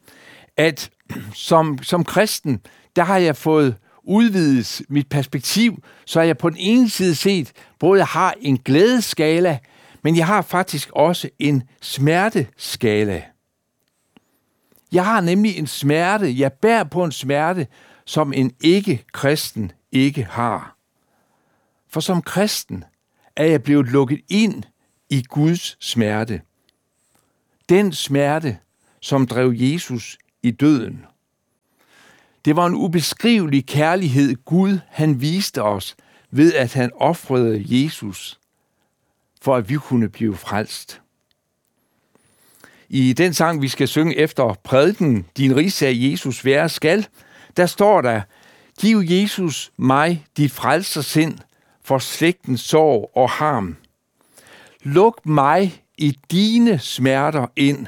at 0.57 0.91
som, 1.35 1.79
som 1.83 2.05
kristen, 2.05 2.61
der 2.97 3.05
har 3.05 3.19
jeg 3.19 3.37
fået 3.37 3.77
udvidet 4.05 4.83
mit 4.89 5.09
perspektiv, 5.09 5.83
så 6.07 6.21
jeg 6.21 6.39
på 6.39 6.51
den 6.51 6.59
ene 6.61 6.91
side 6.91 7.15
set 7.15 7.53
både 7.79 8.05
har 8.05 8.35
en 8.41 8.59
glædeskala, 8.59 9.59
men 10.05 10.17
jeg 10.17 10.27
har 10.27 10.43
faktisk 10.43 10.91
også 10.93 11.29
en 11.39 11.63
smerteskala. 11.81 13.23
Jeg 14.93 15.05
har 15.05 15.21
nemlig 15.21 15.59
en 15.59 15.67
smerte, 15.67 16.39
jeg 16.39 16.53
bærer 16.53 16.85
på 16.85 17.05
en 17.05 17.13
smerte, 17.13 17.67
som 18.07 18.33
en 18.33 18.53
ikke-kristen 18.61 19.73
ikke 19.93 20.25
har. 20.31 20.77
For 21.89 22.01
som 22.01 22.23
kristen 22.23 22.85
er 23.37 23.45
jeg 23.45 23.63
blevet 23.63 23.87
lukket 23.87 24.21
ind 24.29 24.63
i 25.11 25.23
Guds 25.23 25.77
smerte. 25.81 26.41
Den 27.69 27.93
smerte, 27.93 28.59
som 29.01 29.27
drev 29.27 29.53
Jesus 29.57 30.19
i 30.43 30.51
døden. 30.51 31.07
Det 32.45 32.57
var 32.57 32.67
en 32.67 32.75
ubeskrivelig 32.75 33.67
kærlighed, 33.67 34.37
Gud 34.45 34.79
han 34.89 35.21
viste 35.21 35.63
os 35.63 35.97
ved, 36.31 36.55
at 36.55 36.73
han 36.73 36.91
offrede 36.95 37.65
Jesus, 37.67 38.39
for 39.43 39.57
at 39.57 39.69
vi 39.69 39.75
kunne 39.75 40.09
blive 40.09 40.37
frelst. 40.37 41.01
I 42.89 43.13
den 43.13 43.35
sang, 43.35 43.63
vi 43.63 43.69
skal 43.69 43.89
synge 43.89 44.17
efter 44.17 44.55
prædiken, 44.65 45.27
Din 45.37 45.57
rigsag 45.57 45.93
Jesus 45.97 46.45
være 46.45 46.69
skal, 46.69 47.07
der 47.57 47.67
står 47.67 48.01
der, 48.01 48.23
Giv 48.81 49.03
Jesus 49.05 49.73
mig 49.77 50.27
dit 50.37 50.53
frelsersind 50.53 51.39
for 51.85 51.99
slægtens 51.99 52.61
sorg 52.61 53.11
og 53.15 53.31
harm. 53.31 53.77
Luk 54.83 55.27
mig 55.27 55.85
i 55.99 56.19
dine 56.31 56.79
smerter 56.79 57.47
ind 57.57 57.87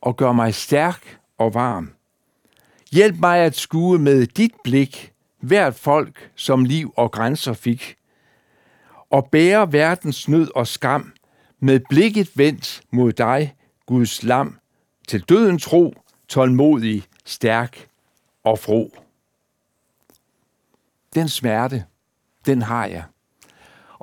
og 0.00 0.16
gør 0.16 0.32
mig 0.32 0.54
stærk 0.54 1.18
og 1.38 1.54
varm. 1.54 1.92
Hjælp 2.92 3.16
mig 3.20 3.38
at 3.38 3.56
skue 3.56 3.98
med 3.98 4.26
dit 4.26 4.52
blik 4.64 5.12
hvert 5.40 5.74
folk, 5.74 6.30
som 6.34 6.64
liv 6.64 6.94
og 6.96 7.10
grænser 7.10 7.52
fik, 7.52 7.96
og 9.10 9.28
bære 9.32 9.72
verdens 9.72 10.28
nød 10.28 10.50
og 10.54 10.66
skam 10.66 11.12
med 11.60 11.80
blikket 11.88 12.30
vendt 12.34 12.82
mod 12.90 13.12
dig, 13.12 13.54
Guds 13.86 14.22
lam, 14.22 14.58
til 15.08 15.20
døden 15.20 15.58
tro, 15.58 15.94
tålmodig, 16.28 17.04
stærk 17.24 17.88
og 18.44 18.58
fro. 18.58 18.96
Den 21.14 21.28
smerte, 21.28 21.84
den 22.46 22.62
har 22.62 22.86
jeg. 22.86 23.04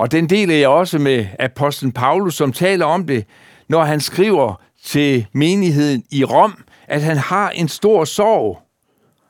Og 0.01 0.11
den 0.11 0.29
deler 0.29 0.55
jeg 0.55 0.69
også 0.69 0.99
med 0.99 1.27
apostlen 1.39 1.91
Paulus, 1.91 2.35
som 2.35 2.53
taler 2.53 2.85
om 2.85 3.07
det, 3.07 3.25
når 3.67 3.83
han 3.83 4.01
skriver 4.01 4.61
til 4.83 5.27
menigheden 5.33 6.03
i 6.11 6.23
Rom, 6.23 6.63
at 6.87 7.01
han 7.01 7.17
har 7.17 7.49
en 7.49 7.67
stor 7.67 8.05
sorg, 8.05 8.61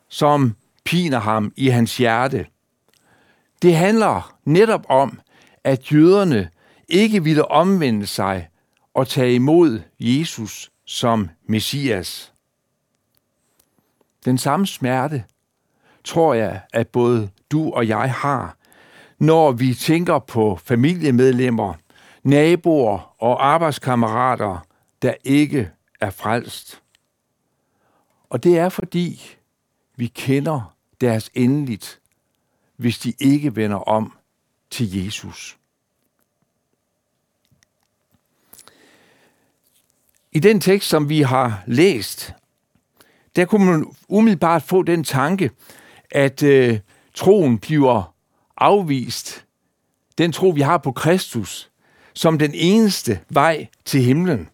som 0.09 0.55
piner 0.85 1.19
ham 1.19 1.53
i 1.55 1.67
hans 1.67 1.97
hjerte. 1.97 2.45
Det 3.61 3.75
handler 3.75 4.35
netop 4.45 4.85
om, 4.89 5.19
at 5.63 5.91
jøderne 5.91 6.49
ikke 6.87 7.23
ville 7.23 7.51
omvende 7.51 8.07
sig 8.07 8.47
og 8.93 9.07
tage 9.07 9.35
imod 9.35 9.81
Jesus 9.99 10.71
som 10.85 11.29
Messias. 11.47 12.33
Den 14.25 14.37
samme 14.37 14.67
smerte 14.67 15.23
tror 16.03 16.33
jeg, 16.33 16.61
at 16.73 16.87
både 16.87 17.29
du 17.51 17.71
og 17.71 17.87
jeg 17.87 18.13
har, 18.13 18.55
når 19.21 19.51
vi 19.51 19.73
tænker 19.73 20.19
på 20.19 20.59
familiemedlemmer, 20.63 21.73
naboer 22.23 23.15
og 23.23 23.45
arbejdskammerater, 23.45 24.67
der 25.01 25.13
ikke 25.23 25.71
er 25.99 26.09
frelst. 26.09 26.81
Og 28.29 28.43
det 28.43 28.57
er 28.57 28.69
fordi, 28.69 29.37
vi 29.95 30.07
kender 30.07 30.75
deres 31.01 31.31
endeligt, 31.33 31.99
hvis 32.75 32.99
de 32.99 33.13
ikke 33.19 33.55
vender 33.55 33.77
om 33.77 34.17
til 34.69 35.03
Jesus. 35.03 35.57
I 40.31 40.39
den 40.39 40.59
tekst, 40.59 40.89
som 40.89 41.09
vi 41.09 41.21
har 41.21 41.63
læst, 41.67 42.33
der 43.35 43.45
kunne 43.45 43.65
man 43.65 43.85
umiddelbart 44.07 44.63
få 44.63 44.83
den 44.83 45.03
tanke, 45.03 45.51
at 46.11 46.43
øh, 46.43 46.79
troen 47.13 47.59
bliver 47.59 48.10
afvist. 48.61 49.45
Den 50.17 50.31
tro, 50.31 50.49
vi 50.49 50.61
har 50.61 50.77
på 50.77 50.91
Kristus, 50.91 51.71
som 52.13 52.37
den 52.37 52.51
eneste 52.53 53.19
vej 53.29 53.67
til 53.85 54.01
himlen. 54.01 54.49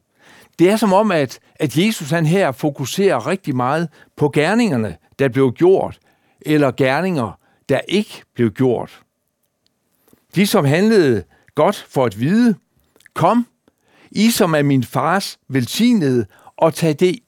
Det 0.59 0.69
er 0.69 0.75
som 0.75 0.93
om, 0.93 1.11
at, 1.11 1.39
at 1.55 1.77
Jesus 1.77 2.09
han 2.09 2.25
her 2.25 2.51
fokuserer 2.51 3.27
rigtig 3.27 3.55
meget 3.55 3.89
på 4.15 4.29
gerningerne, 4.29 4.97
der 5.19 5.29
blev 5.29 5.53
gjort, 5.53 5.99
eller 6.41 6.71
gerninger, 6.71 7.39
der 7.69 7.79
ikke 7.87 8.23
blev 8.33 8.51
gjort. 8.51 9.01
De, 10.35 10.47
som 10.47 10.65
handlede 10.65 11.23
godt 11.55 11.87
for 11.89 12.05
at 12.05 12.19
vide, 12.19 12.55
kom, 13.13 13.47
I 14.11 14.31
som 14.31 14.55
er 14.55 14.61
min 14.61 14.83
fars 14.83 15.39
velsignede, 15.47 16.25
og 16.57 16.73
tag 16.73 16.95
det 16.99 17.19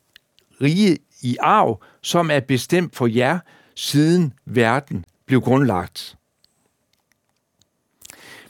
rige 0.61 0.97
i 1.21 1.37
arv, 1.39 1.83
som 2.01 2.31
er 2.31 2.39
bestemt 2.39 2.95
for 2.95 3.07
jer, 3.07 3.39
siden 3.75 4.33
verden 4.45 5.05
blev 5.25 5.41
grundlagt. 5.41 6.18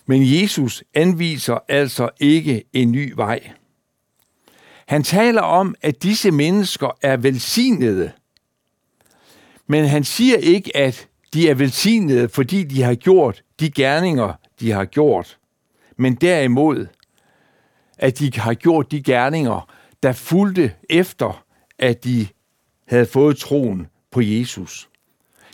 Men 0.10 0.22
Jesus 0.24 0.84
anviser 0.94 1.58
altså 1.68 2.10
ikke 2.20 2.63
en 2.74 2.92
ny 2.92 3.13
vej. 3.16 3.51
Han 4.86 5.04
taler 5.04 5.42
om, 5.42 5.75
at 5.82 6.04
disse 6.04 6.32
mennesker 6.32 6.98
er 7.01 7.18
velsignede. 7.18 8.12
Men 9.68 9.86
han 9.86 10.04
siger 10.04 10.38
ikke, 10.38 10.78
at 10.78 11.08
de 11.34 11.50
er 11.50 11.54
velsignede, 11.54 12.30
fordi 12.30 12.63
de 12.63 12.82
har 12.82 12.96
gjort 12.96 13.44
de 13.60 13.72
gerninger, 13.72 14.34
de 14.60 14.72
har 14.72 14.86
gjort. 14.86 15.38
Men 15.98 16.16
derimod, 16.16 16.88
at 17.98 18.20
de 18.20 18.32
har 18.39 18.54
gjort 18.54 18.92
de 18.92 19.04
gerninger, 19.04 19.70
der 20.04 20.13
fulgte 20.13 20.74
efter, 20.89 21.44
at 21.80 22.04
de 22.04 22.28
havde 22.88 23.06
fået 23.06 23.38
troen 23.38 23.88
på 24.12 24.22
Jesus. 24.22 24.89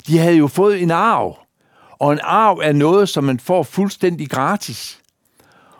De 0.07 0.17
havde 0.17 0.37
jo 0.37 0.47
fået 0.47 0.81
en 0.81 0.91
arv, 0.91 1.44
og 1.99 2.13
en 2.13 2.19
arv 2.23 2.57
er 2.63 2.73
noget, 2.73 3.09
som 3.09 3.23
man 3.23 3.39
får 3.39 3.63
fuldstændig 3.63 4.29
gratis. 4.29 5.01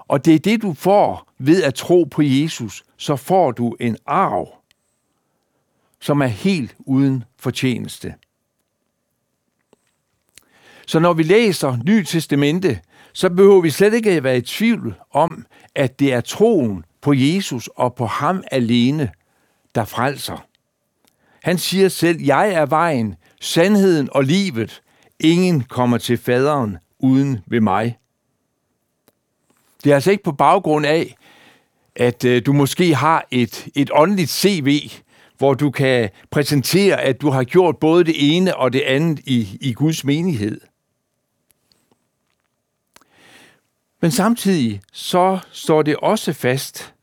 Og 0.08 0.26
det 0.26 0.36
er 0.36 0.40
det, 0.40 0.62
du 0.62 0.74
får 0.74 1.32
ved 1.40 1.64
at 1.64 1.74
tro 1.74 2.04
på 2.04 2.22
Jesus. 2.22 2.84
Så 2.98 3.16
får 3.16 3.52
du 3.52 3.76
en 3.80 3.98
arv, 4.06 4.56
som 6.02 6.22
er 6.22 6.28
helt 6.28 6.76
uden 6.80 7.24
fortjeneste. 7.40 8.14
Så 10.88 11.00
når 11.00 11.14
vi 11.14 11.24
læser 11.24 11.78
Ny 11.86 12.04
Testamente, 12.04 12.80
så 13.14 13.30
behøver 13.30 13.62
vi 13.62 13.70
slet 13.70 13.94
ikke 13.94 14.12
at 14.12 14.24
være 14.24 14.38
i 14.38 14.42
tvivl 14.42 14.96
om, 15.12 15.46
at 15.76 16.00
det 16.00 16.14
er 16.14 16.22
troen 16.22 16.86
på 17.02 17.14
Jesus 17.14 17.70
og 17.76 17.96
på 17.96 18.06
ham 18.06 18.44
alene, 18.52 19.12
der 19.76 19.86
frelser. 19.86 20.46
Han 21.44 21.58
siger 21.58 21.90
selv, 21.90 22.22
jeg 22.22 22.50
er 22.50 22.66
vejen, 22.66 23.16
sandheden 23.42 24.10
og 24.12 24.24
livet. 24.24 24.82
Ingen 25.20 25.64
kommer 25.64 25.98
til 25.98 26.18
faderen 26.18 26.78
uden 27.00 27.40
ved 27.46 27.62
mig. 27.62 27.98
Det 29.84 29.92
er 29.92 29.96
altså 29.96 30.12
ikke 30.12 30.24
på 30.24 30.32
baggrund 30.32 30.86
af, 30.86 31.16
at 31.96 32.26
øh, 32.26 32.46
du 32.46 32.54
måske 32.54 32.96
har 32.96 33.28
et, 33.32 33.68
et 33.76 33.90
åndeligt 33.94 34.30
CV, 34.30 34.90
hvor 35.38 35.54
du 35.54 35.72
kan 35.72 36.10
præsentere, 36.32 37.02
at 37.02 37.22
du 37.22 37.30
har 37.30 37.44
gjort 37.44 37.78
både 37.78 38.04
det 38.04 38.36
ene 38.36 38.58
og 38.58 38.74
det 38.74 38.82
andet 38.82 39.20
i, 39.20 39.58
i 39.62 39.74
Guds 39.74 40.04
menighed. 40.04 40.62
Men 44.02 44.12
samtidig 44.12 44.82
så 44.94 45.40
står 45.52 45.82
det 45.82 45.96
også 45.96 46.34
fast, 46.34 46.94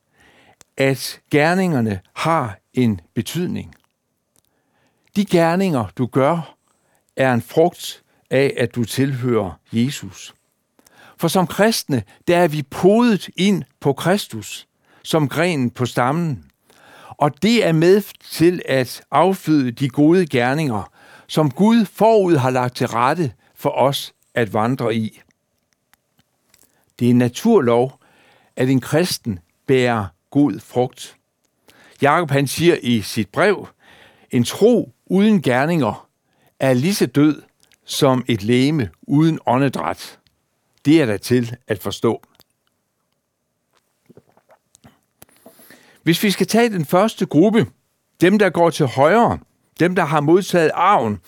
at 0.77 1.21
gerningerne 1.31 2.01
har 2.15 2.59
en 2.75 3.01
betydning. 3.15 3.75
De 5.17 5.25
gerninger, 5.25 5.85
du 5.99 6.07
gør, 6.07 6.57
er 7.17 7.35
en 7.35 7.43
frugt 7.43 8.02
af, 8.33 8.55
at 8.57 8.75
du 8.75 8.85
tilhører 8.85 9.61
Jesus. 9.73 10.35
For 11.17 11.29
som 11.29 11.47
kristne, 11.47 12.03
der 12.29 12.37
er 12.37 12.49
vi 12.49 12.63
podet 12.63 13.31
ind 13.37 13.63
på 13.81 13.93
Kristus, 13.93 14.69
som 15.03 15.29
grenen 15.29 15.71
på 15.71 15.87
stammen. 15.87 16.45
Og 17.09 17.43
det 17.43 17.67
er 17.67 17.73
med 17.73 18.03
til 18.31 18.63
at 18.65 19.03
afføde 19.11 19.71
de 19.71 19.89
gode 19.89 20.27
gerninger, 20.27 20.93
som 21.27 21.51
Gud 21.51 21.85
forud 21.85 22.37
har 22.37 22.51
lagt 22.51 22.77
til 22.77 22.87
rette 22.87 23.33
for 23.55 23.71
os 23.71 24.15
at 24.35 24.55
vandre 24.55 24.95
i. 24.95 25.21
Det 26.99 27.07
er 27.07 27.11
en 27.11 27.19
naturlov, 27.19 28.01
at 28.57 28.69
en 28.69 28.81
kristen 28.81 29.39
bærer 29.67 30.07
god 30.31 30.61
frugt. 30.61 31.17
Jakob 32.03 32.31
han 32.31 32.47
siger 32.47 32.77
i 32.83 33.01
sit 33.01 33.29
brev, 33.29 33.69
en 34.31 34.45
tro 34.45 34.93
uden 35.07 35.43
gerninger 35.43 36.09
er 36.61 36.73
lige 36.73 36.95
så 36.95 37.07
død 37.07 37.43
som 37.85 38.25
et 38.29 38.43
læme 38.43 38.91
uden 39.03 39.39
åndedræt. 39.47 40.19
Det 40.85 41.03
er 41.03 41.07
der 41.07 41.17
til 41.17 41.57
at 41.69 41.79
forstå. 41.79 42.23
Hvis 46.03 46.23
vi 46.23 46.31
skal 46.31 46.47
tage 46.47 46.71
den 46.71 46.85
første 46.85 47.27
gruppe, 47.27 47.67
dem 48.21 48.39
der 48.39 48.51
går 48.51 48.71
til 48.71 48.87
højre, 48.87 49.39
dem 49.81 49.95
der 49.95 50.05
har 50.05 50.21
modtaget 50.21 50.71
arven, 50.75 51.21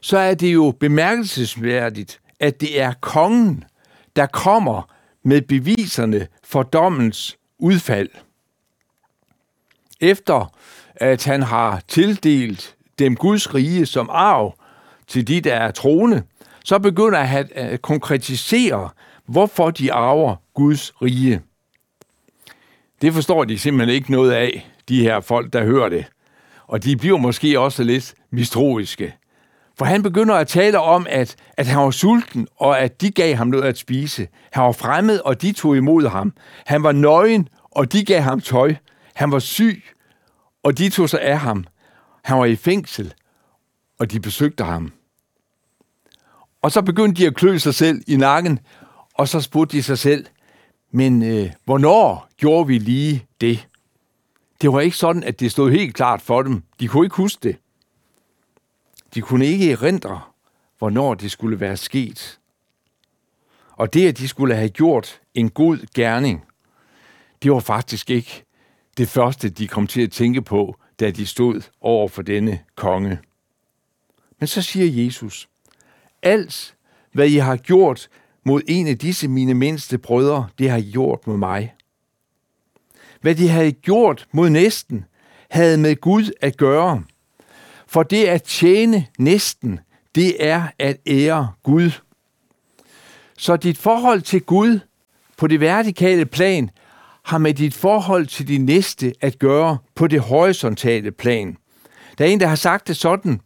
så 0.00 0.18
er 0.18 0.34
det 0.34 0.54
jo 0.54 0.74
bemærkelsesværdigt, 0.80 2.20
at 2.40 2.60
det 2.60 2.80
er 2.80 2.92
kongen, 3.00 3.64
der 4.16 4.26
kommer 4.26 4.92
med 5.22 5.42
beviserne 5.42 6.28
for 6.44 6.62
dommens 6.62 7.38
udfald. 7.58 8.08
Efter 10.00 10.54
at 10.94 11.24
han 11.24 11.42
har 11.42 11.82
tildelt 11.88 12.76
dem 12.98 13.16
Guds 13.16 13.54
rige 13.54 13.86
som 13.86 14.10
arv 14.12 14.58
til 15.12 15.28
de, 15.28 15.40
der 15.40 15.54
er 15.54 15.70
troende, 15.70 16.22
så 16.64 16.78
begynder 16.78 17.20
han 17.20 17.48
at 17.54 17.72
øh, 17.72 17.78
konkretisere, 17.78 18.88
hvorfor 19.26 19.70
de 19.70 19.92
arver 19.92 20.36
Guds 20.54 21.02
rige. 21.02 21.40
Det 23.02 23.14
forstår 23.14 23.44
de 23.44 23.58
simpelthen 23.58 23.94
ikke 23.94 24.12
noget 24.12 24.32
af, 24.32 24.70
de 24.88 25.02
her 25.02 25.20
folk, 25.20 25.52
der 25.52 25.64
hører 25.64 25.88
det. 25.88 26.04
Og 26.66 26.84
de 26.84 26.96
bliver 26.96 27.18
måske 27.18 27.60
også 27.60 27.82
lidt 27.82 28.14
mistroiske. 28.30 29.14
For 29.78 29.84
han 29.84 30.02
begynder 30.02 30.34
at 30.34 30.48
tale 30.48 30.80
om, 30.80 31.06
at, 31.10 31.36
at 31.56 31.66
han 31.66 31.78
var 31.78 31.90
sulten, 31.90 32.48
og 32.56 32.80
at 32.80 33.00
de 33.00 33.10
gav 33.10 33.34
ham 33.34 33.46
noget 33.46 33.64
at 33.64 33.78
spise. 33.78 34.28
Han 34.52 34.62
var 34.62 34.72
fremmed, 34.72 35.20
og 35.24 35.42
de 35.42 35.52
tog 35.52 35.76
imod 35.76 36.08
ham. 36.08 36.32
Han 36.66 36.82
var 36.82 36.92
nøgen, 36.92 37.48
og 37.70 37.92
de 37.92 38.04
gav 38.04 38.20
ham 38.20 38.40
tøj. 38.40 38.74
Han 39.14 39.32
var 39.32 39.38
syg, 39.38 39.82
og 40.62 40.78
de 40.78 40.88
tog 40.88 41.08
sig 41.08 41.20
af 41.22 41.38
ham. 41.38 41.64
Han 42.24 42.38
var 42.38 42.44
i 42.44 42.56
fængsel, 42.56 43.14
og 43.98 44.10
de 44.10 44.20
besøgte 44.20 44.64
ham. 44.64 44.92
Og 46.62 46.72
så 46.72 46.82
begyndte 46.82 47.22
de 47.22 47.26
at 47.26 47.34
klø 47.34 47.58
sig 47.58 47.74
selv 47.74 48.02
i 48.06 48.16
nakken, 48.16 48.58
og 49.14 49.28
så 49.28 49.40
spurgte 49.40 49.76
de 49.76 49.82
sig 49.82 49.98
selv, 49.98 50.26
men 50.90 51.22
øh, 51.22 51.50
hvornår 51.64 52.28
gjorde 52.36 52.66
vi 52.66 52.78
lige 52.78 53.26
det? 53.40 53.68
Det 54.62 54.72
var 54.72 54.80
ikke 54.80 54.96
sådan, 54.96 55.22
at 55.22 55.40
det 55.40 55.50
stod 55.50 55.70
helt 55.70 55.94
klart 55.94 56.22
for 56.22 56.42
dem. 56.42 56.62
De 56.80 56.88
kunne 56.88 57.06
ikke 57.06 57.16
huske 57.16 57.40
det. 57.42 57.56
De 59.14 59.20
kunne 59.20 59.46
ikke 59.46 59.72
erindre, 59.72 60.20
hvornår 60.78 61.14
det 61.14 61.30
skulle 61.30 61.60
være 61.60 61.76
sket. 61.76 62.38
Og 63.72 63.94
det, 63.94 64.08
at 64.08 64.18
de 64.18 64.28
skulle 64.28 64.54
have 64.54 64.68
gjort 64.68 65.20
en 65.34 65.50
god 65.50 65.86
gerning, 65.94 66.44
det 67.42 67.52
var 67.52 67.60
faktisk 67.60 68.10
ikke 68.10 68.44
det 68.96 69.08
første, 69.08 69.48
de 69.50 69.68
kom 69.68 69.86
til 69.86 70.02
at 70.02 70.12
tænke 70.12 70.42
på, 70.42 70.76
da 71.00 71.10
de 71.10 71.26
stod 71.26 71.60
over 71.80 72.08
for 72.08 72.22
denne 72.22 72.60
konge. 72.74 73.18
Men 74.40 74.46
så 74.46 74.62
siger 74.62 75.04
Jesus, 75.04 75.48
alt, 76.22 76.74
hvad 77.12 77.28
I 77.28 77.36
har 77.36 77.56
gjort 77.56 78.08
mod 78.44 78.62
en 78.68 78.86
af 78.86 78.98
disse 78.98 79.28
mine 79.28 79.54
mindste 79.54 79.98
brødre, 79.98 80.48
det 80.58 80.70
har 80.70 80.76
I 80.76 80.90
gjort 80.90 81.26
mod 81.26 81.36
mig. 81.36 81.74
Hvad 83.20 83.34
de 83.34 83.48
havde 83.48 83.72
gjort 83.72 84.26
mod 84.32 84.50
næsten, 84.50 85.04
havde 85.50 85.78
med 85.78 85.96
Gud 85.96 86.30
at 86.40 86.56
gøre. 86.56 87.02
For 87.86 88.02
det 88.02 88.24
at 88.24 88.42
tjene 88.42 89.06
næsten, 89.18 89.80
det 90.14 90.46
er 90.46 90.68
at 90.78 90.96
ære 91.06 91.52
Gud. 91.62 91.90
Så 93.38 93.56
dit 93.56 93.78
forhold 93.78 94.20
til 94.20 94.42
Gud 94.42 94.80
på 95.36 95.46
det 95.46 95.60
vertikale 95.60 96.26
plan 96.26 96.70
har 97.22 97.38
med 97.38 97.54
dit 97.54 97.74
forhold 97.74 98.26
til 98.26 98.48
din 98.48 98.64
næste 98.64 99.12
at 99.20 99.38
gøre 99.38 99.78
på 99.94 100.06
det 100.06 100.20
horisontale 100.20 101.10
plan. 101.10 101.56
Der 102.18 102.24
er 102.24 102.28
en, 102.28 102.40
der 102.40 102.46
har 102.46 102.56
sagt 102.56 102.88
det 102.88 102.96
sådan. 102.96 103.40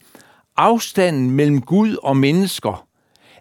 Afstanden 0.56 1.30
mellem 1.30 1.60
Gud 1.60 1.96
og 2.02 2.16
mennesker 2.16 2.86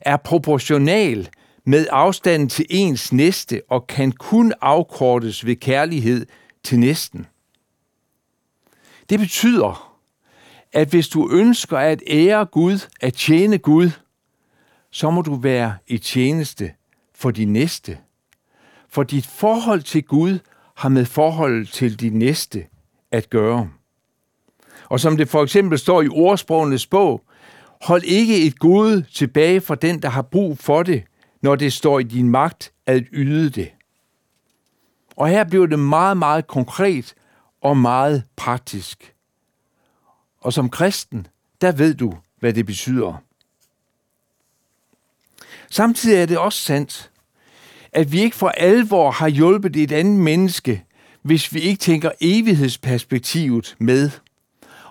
er 0.01 0.17
proportional 0.17 1.29
med 1.65 1.87
afstanden 1.91 2.49
til 2.49 2.65
ens 2.69 3.13
næste 3.13 3.61
og 3.69 3.87
kan 3.87 4.11
kun 4.11 4.53
afkortes 4.61 5.45
ved 5.45 5.55
kærlighed 5.55 6.25
til 6.63 6.79
næsten. 6.79 7.27
Det 9.09 9.19
betyder, 9.19 9.97
at 10.73 10.89
hvis 10.89 11.07
du 11.07 11.29
ønsker 11.31 11.77
at 11.77 12.03
ære 12.07 12.45
Gud, 12.45 12.79
at 13.01 13.13
tjene 13.13 13.57
Gud, 13.57 13.89
så 14.91 15.09
må 15.09 15.21
du 15.21 15.35
være 15.35 15.77
i 15.87 15.97
tjeneste 15.97 16.73
for 17.15 17.31
din 17.31 17.53
næste. 17.53 17.97
For 18.89 19.03
dit 19.03 19.25
forhold 19.25 19.81
til 19.81 20.03
Gud 20.03 20.39
har 20.75 20.89
med 20.89 21.05
forholdet 21.05 21.69
til 21.69 21.99
din 21.99 22.19
næste 22.19 22.65
at 23.11 23.29
gøre. 23.29 23.69
Og 24.89 24.99
som 24.99 25.17
det 25.17 25.29
for 25.29 25.43
eksempel 25.43 25.79
står 25.79 26.01
i 26.01 26.07
ordsprogenes 26.07 26.87
bog, 26.87 27.21
hold 27.81 28.03
ikke 28.03 28.41
et 28.41 28.59
gode 28.59 29.05
tilbage 29.13 29.61
for 29.61 29.75
den, 29.75 30.01
der 30.01 30.09
har 30.09 30.21
brug 30.21 30.57
for 30.57 30.83
det, 30.83 31.03
når 31.41 31.55
det 31.55 31.73
står 31.73 31.99
i 31.99 32.03
din 32.03 32.29
magt 32.29 32.71
at 32.85 33.03
yde 33.11 33.49
det. 33.49 33.71
Og 35.15 35.27
her 35.27 35.43
bliver 35.43 35.65
det 35.65 35.79
meget, 35.79 36.17
meget 36.17 36.47
konkret 36.47 37.13
og 37.61 37.77
meget 37.77 38.23
praktisk. 38.35 39.13
Og 40.41 40.53
som 40.53 40.69
kristen, 40.69 41.27
der 41.61 41.71
ved 41.71 41.93
du, 41.93 42.13
hvad 42.39 42.53
det 42.53 42.65
betyder. 42.65 43.21
Samtidig 45.69 46.21
er 46.21 46.25
det 46.25 46.37
også 46.37 46.61
sandt, 46.61 47.11
at 47.91 48.11
vi 48.11 48.21
ikke 48.21 48.35
for 48.35 48.49
alvor 48.49 49.11
har 49.11 49.27
hjulpet 49.27 49.75
et 49.75 49.91
andet 49.91 50.19
menneske, 50.19 50.85
hvis 51.21 51.53
vi 51.53 51.59
ikke 51.59 51.79
tænker 51.79 52.11
evighedsperspektivet 52.21 53.75
med. 53.79 54.11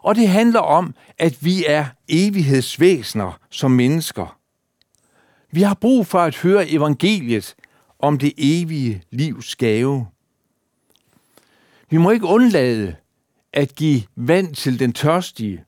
Og 0.04 0.14
det 0.14 0.28
handler 0.28 0.60
om, 0.60 0.94
at 1.18 1.44
vi 1.44 1.64
er 1.66 1.86
evighedsvæsener 2.08 3.38
som 3.50 3.70
mennesker. 3.70 4.38
Vi 5.52 5.62
har 5.62 5.74
brug 5.74 6.06
for 6.06 6.18
at 6.18 6.36
høre 6.36 6.68
evangeliet 6.70 7.54
om 7.98 8.18
det 8.18 8.32
evige 8.36 9.02
livs 9.10 9.56
gave. 9.56 10.06
Vi 11.90 11.96
må 11.96 12.10
ikke 12.10 12.26
undlade 12.26 12.96
at 13.52 13.74
give 13.74 14.02
vand 14.16 14.54
til 14.54 14.78
den 14.78 14.92
tørstige, 14.92 15.64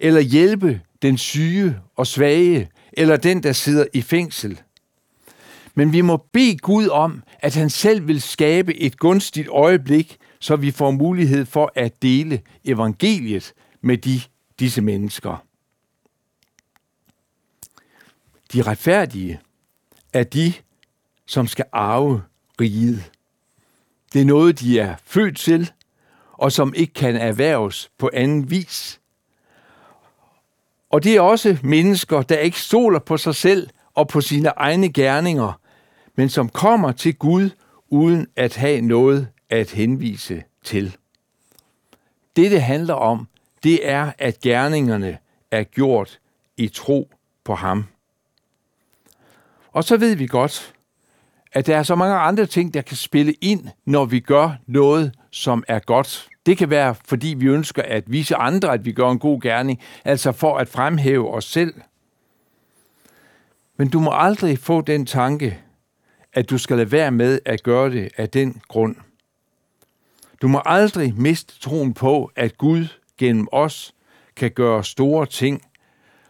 eller 0.00 0.20
hjælpe 0.20 0.80
den 1.02 1.18
syge 1.18 1.76
og 1.96 2.06
svage, 2.06 2.68
eller 2.92 3.16
den, 3.16 3.42
der 3.42 3.52
sidder 3.52 3.84
i 3.92 4.02
fængsel. 4.02 4.60
Men 5.74 5.92
vi 5.92 6.00
må 6.00 6.16
bede 6.32 6.58
Gud 6.58 6.88
om, 6.88 7.22
at 7.38 7.54
han 7.54 7.70
selv 7.70 8.08
vil 8.08 8.22
skabe 8.22 8.76
et 8.76 8.98
gunstigt 8.98 9.48
øjeblik, 9.48 10.16
så 10.40 10.56
vi 10.56 10.70
får 10.70 10.90
mulighed 10.90 11.46
for 11.46 11.72
at 11.74 12.02
dele 12.02 12.40
evangeliet 12.64 13.54
med 13.86 13.98
de, 13.98 14.20
disse 14.58 14.80
mennesker. 14.80 15.44
De 18.52 18.62
retfærdige 18.62 19.40
er 20.12 20.24
de, 20.24 20.52
som 21.26 21.46
skal 21.46 21.64
arve 21.72 22.22
riget. 22.60 23.12
Det 24.12 24.20
er 24.20 24.24
noget, 24.24 24.60
de 24.60 24.78
er 24.78 24.96
født 25.04 25.36
til, 25.36 25.72
og 26.32 26.52
som 26.52 26.74
ikke 26.76 26.92
kan 26.92 27.16
erhverves 27.16 27.90
på 27.98 28.10
anden 28.12 28.50
vis. 28.50 29.00
Og 30.90 31.04
det 31.04 31.16
er 31.16 31.20
også 31.20 31.58
mennesker, 31.62 32.22
der 32.22 32.38
ikke 32.38 32.60
stoler 32.60 32.98
på 32.98 33.16
sig 33.16 33.34
selv 33.34 33.68
og 33.94 34.08
på 34.08 34.20
sine 34.20 34.48
egne 34.48 34.92
gerninger, 34.92 35.60
men 36.14 36.28
som 36.28 36.48
kommer 36.48 36.92
til 36.92 37.14
Gud 37.14 37.50
uden 37.88 38.26
at 38.36 38.56
have 38.56 38.80
noget 38.80 39.28
at 39.50 39.70
henvise 39.70 40.42
til. 40.64 40.96
Det, 42.36 42.50
det 42.50 42.62
handler 42.62 42.94
om, 42.94 43.28
det 43.64 43.88
er, 43.88 44.12
at 44.18 44.40
gerningerne 44.40 45.18
er 45.50 45.62
gjort 45.62 46.18
i 46.56 46.68
tro 46.68 47.10
på 47.44 47.54
ham. 47.54 47.86
Og 49.72 49.84
så 49.84 49.96
ved 49.96 50.14
vi 50.16 50.26
godt, 50.26 50.74
at 51.52 51.66
der 51.66 51.76
er 51.76 51.82
så 51.82 51.94
mange 51.94 52.16
andre 52.16 52.46
ting, 52.46 52.74
der 52.74 52.82
kan 52.82 52.96
spille 52.96 53.32
ind, 53.32 53.68
når 53.84 54.04
vi 54.04 54.20
gør 54.20 54.50
noget, 54.66 55.14
som 55.30 55.64
er 55.68 55.78
godt. 55.78 56.28
Det 56.46 56.58
kan 56.58 56.70
være, 56.70 56.94
fordi 57.04 57.28
vi 57.28 57.46
ønsker 57.46 57.82
at 57.82 58.04
vise 58.06 58.36
andre, 58.36 58.72
at 58.72 58.84
vi 58.84 58.92
gør 58.92 59.10
en 59.10 59.18
god 59.18 59.40
gerning, 59.40 59.80
altså 60.04 60.32
for 60.32 60.58
at 60.58 60.68
fremhæve 60.68 61.34
os 61.34 61.44
selv. 61.44 61.74
Men 63.76 63.88
du 63.88 64.00
må 64.00 64.10
aldrig 64.14 64.58
få 64.58 64.80
den 64.80 65.06
tanke, 65.06 65.58
at 66.32 66.50
du 66.50 66.58
skal 66.58 66.76
lade 66.76 66.92
være 66.92 67.10
med 67.10 67.40
at 67.44 67.62
gøre 67.62 67.90
det 67.90 68.08
af 68.16 68.30
den 68.30 68.62
grund. 68.68 68.96
Du 70.42 70.48
må 70.48 70.62
aldrig 70.64 71.14
miste 71.14 71.60
troen 71.60 71.94
på, 71.94 72.30
at 72.36 72.58
Gud 72.58 72.86
gennem 73.18 73.48
os 73.52 73.94
kan 74.36 74.50
gøre 74.50 74.84
store 74.84 75.26
ting, 75.26 75.62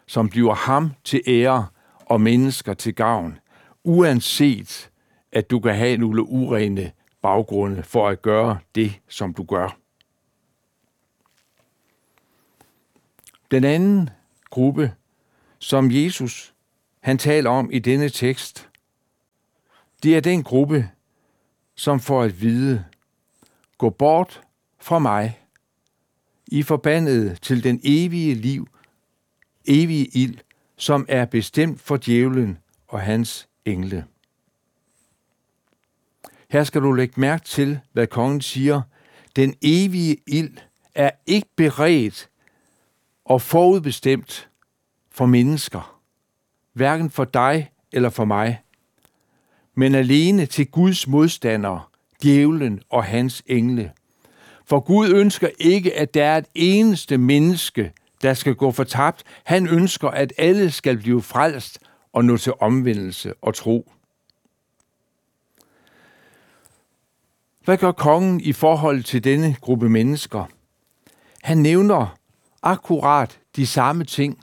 som 0.07 0.29
bliver 0.29 0.55
ham 0.55 0.92
til 1.05 1.22
ære 1.27 1.66
og 2.01 2.20
mennesker 2.20 2.75
til 2.75 2.94
gavn, 2.94 3.38
uanset 3.85 4.90
at 5.33 5.51
du 5.51 5.61
kan 5.61 5.75
have 5.75 5.96
nogle 5.96 6.22
urene 6.22 6.92
baggrunde 7.22 7.83
for 7.83 8.09
at 8.09 8.22
gøre 8.22 8.59
det, 8.75 9.01
som 9.09 9.35
du 9.35 9.44
gør. 9.44 9.79
Den 13.51 13.64
anden 13.64 14.11
gruppe, 14.51 14.92
som 15.59 15.90
Jesus 15.90 16.55
han 17.01 17.18
taler 17.18 17.51
om 17.51 17.70
i 17.72 17.79
denne 17.79 18.09
tekst, 18.09 18.68
det 20.03 20.16
er 20.16 20.20
den 20.20 20.42
gruppe, 20.42 20.90
som 21.75 22.01
får 22.01 22.22
at 22.22 22.40
vide, 22.40 22.85
gå 23.79 23.90
bort 23.90 24.42
fra 24.79 24.99
mig, 24.99 25.45
i 26.46 26.62
forbandet 26.62 27.42
til 27.42 27.64
den 27.64 27.80
evige 27.85 28.35
liv, 28.35 28.68
evige 29.64 30.06
ild, 30.06 30.38
som 30.76 31.06
er 31.09 31.24
bestemt 31.24 31.80
for 31.80 31.96
djævlen 31.96 32.59
og 32.88 33.00
hans 33.00 33.48
engle. 33.64 34.04
Her 36.50 36.64
skal 36.64 36.82
du 36.82 36.92
lægge 36.92 37.20
mærke 37.20 37.44
til, 37.44 37.80
hvad 37.92 38.06
kongen 38.06 38.40
siger. 38.40 38.82
Den 39.37 39.54
evige 39.62 40.16
ild 40.26 40.56
er 40.94 41.11
ikke 41.26 41.48
beredt 41.56 42.28
og 43.24 43.42
forudbestemt 43.42 44.48
for 45.11 45.26
mennesker. 45.26 46.00
Hverken 46.72 47.11
for 47.11 47.24
dig 47.24 47.70
eller 47.92 48.11
for 48.11 48.24
mig. 48.24 48.62
Men 49.74 49.94
alene 49.94 50.46
til 50.46 50.66
Guds 50.66 51.06
modstandere, 51.06 51.82
djævlen 52.22 52.82
og 52.88 53.04
hans 53.04 53.42
engle. 53.46 53.92
For 54.66 54.81
Gud 54.81 55.09
ønsker 55.09 55.48
ikke, 55.59 55.94
at 55.94 56.14
der 56.14 56.24
er 56.24 56.38
et 56.38 56.46
eneste 56.55 57.18
menneske, 57.18 57.92
der 58.22 58.35
skal 58.35 58.55
gå 58.55 58.70
fortabt. 58.70 59.22
Han 59.44 59.68
ønsker, 59.68 60.09
at 60.09 60.33
alle 60.38 60.70
skal 60.70 60.98
blive 60.98 61.22
frelst 61.22 61.79
og 62.12 62.24
nå 62.24 62.37
til 62.37 62.52
omvendelse 62.61 63.35
og 63.42 63.55
tro. 63.55 63.92
Hvad 67.64 67.79
gør 67.79 67.92
kongen 67.92 68.40
i 68.40 68.52
forhold 68.52 69.02
til 69.02 69.24
denne 69.24 69.57
gruppe 69.61 69.88
mennesker? 69.88 70.44
Han 71.42 71.59
nævner 71.59 72.16
akkurat 72.62 73.38
de 73.57 73.66
samme 73.66 74.05
ting. 74.05 74.38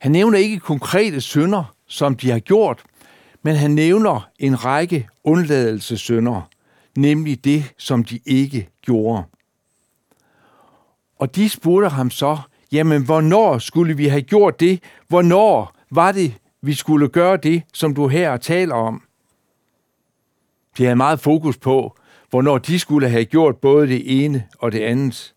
Han 0.00 0.12
nævner 0.12 0.38
ikke 0.38 0.60
konkrete 0.60 1.20
synder, 1.20 1.74
som 1.86 2.16
de 2.16 2.30
har 2.30 2.38
gjort, 2.38 2.82
men 3.42 3.56
han 3.56 3.70
nævner 3.70 4.28
en 4.38 4.64
række 4.64 5.08
undladelsessynder, 5.24 6.49
nemlig 6.96 7.44
det, 7.44 7.72
som 7.78 8.04
de 8.04 8.20
ikke 8.26 8.68
gjorde. 8.82 9.22
Og 11.16 11.36
de 11.36 11.48
spurgte 11.48 11.88
ham 11.88 12.10
så, 12.10 12.38
jamen 12.72 13.04
hvornår 13.04 13.58
skulle 13.58 13.96
vi 13.96 14.06
have 14.06 14.22
gjort 14.22 14.60
det? 14.60 14.82
Hvornår 15.08 15.76
var 15.90 16.12
det, 16.12 16.34
vi 16.62 16.74
skulle 16.74 17.08
gøre 17.08 17.36
det, 17.36 17.62
som 17.74 17.94
du 17.94 18.08
her 18.08 18.36
taler 18.36 18.74
om? 18.74 19.02
De 20.78 20.84
havde 20.84 20.96
meget 20.96 21.20
fokus 21.20 21.58
på, 21.58 21.96
hvornår 22.30 22.58
de 22.58 22.78
skulle 22.78 23.08
have 23.08 23.24
gjort 23.24 23.56
både 23.56 23.86
det 23.88 24.24
ene 24.24 24.46
og 24.58 24.72
det 24.72 24.80
andet. 24.80 25.34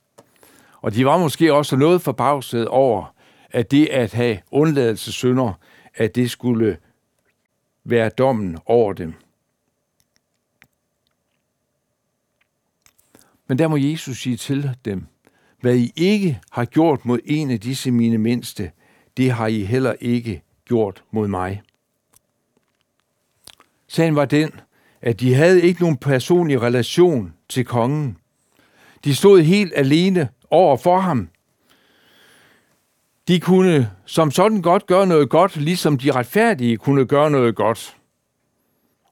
Og 0.81 0.93
de 0.93 1.05
var 1.05 1.17
måske 1.17 1.53
også 1.53 1.75
noget 1.75 2.01
forbavset 2.01 2.67
over, 2.67 3.13
at 3.51 3.71
det 3.71 3.85
at 3.85 4.13
have 4.13 4.37
undladelsessynder, 4.51 5.53
at 5.95 6.15
det 6.15 6.31
skulle 6.31 6.77
være 7.83 8.09
dommen 8.09 8.57
over 8.65 8.93
dem. 8.93 9.13
Men 13.47 13.57
der 13.59 13.67
må 13.67 13.77
Jesus 13.77 14.17
sige 14.17 14.37
til 14.37 14.69
dem, 14.85 15.05
hvad 15.61 15.75
I 15.75 15.91
ikke 15.95 16.39
har 16.51 16.65
gjort 16.65 17.05
mod 17.05 17.19
en 17.25 17.51
af 17.51 17.59
disse 17.59 17.91
mine 17.91 18.17
mindste, 18.17 18.71
det 19.17 19.31
har 19.31 19.47
I 19.47 19.63
heller 19.63 19.93
ikke 19.99 20.41
gjort 20.65 21.03
mod 21.11 21.27
mig. 21.27 21.61
Sagen 23.87 24.15
var 24.15 24.25
den, 24.25 24.51
at 25.01 25.19
de 25.19 25.33
havde 25.33 25.61
ikke 25.61 25.81
nogen 25.81 25.97
personlig 25.97 26.61
relation 26.61 27.33
til 27.49 27.65
kongen. 27.65 28.17
De 29.03 29.15
stod 29.15 29.41
helt 29.41 29.73
alene 29.75 30.29
over 30.49 30.77
for 30.77 30.99
ham. 30.99 31.29
De 33.27 33.39
kunne 33.39 33.91
som 34.05 34.31
sådan 34.31 34.61
godt 34.61 34.85
gøre 34.85 35.07
noget 35.07 35.29
godt, 35.29 35.55
ligesom 35.55 35.97
de 35.97 36.11
retfærdige 36.11 36.77
kunne 36.77 37.05
gøre 37.05 37.31
noget 37.31 37.55
godt. 37.55 37.97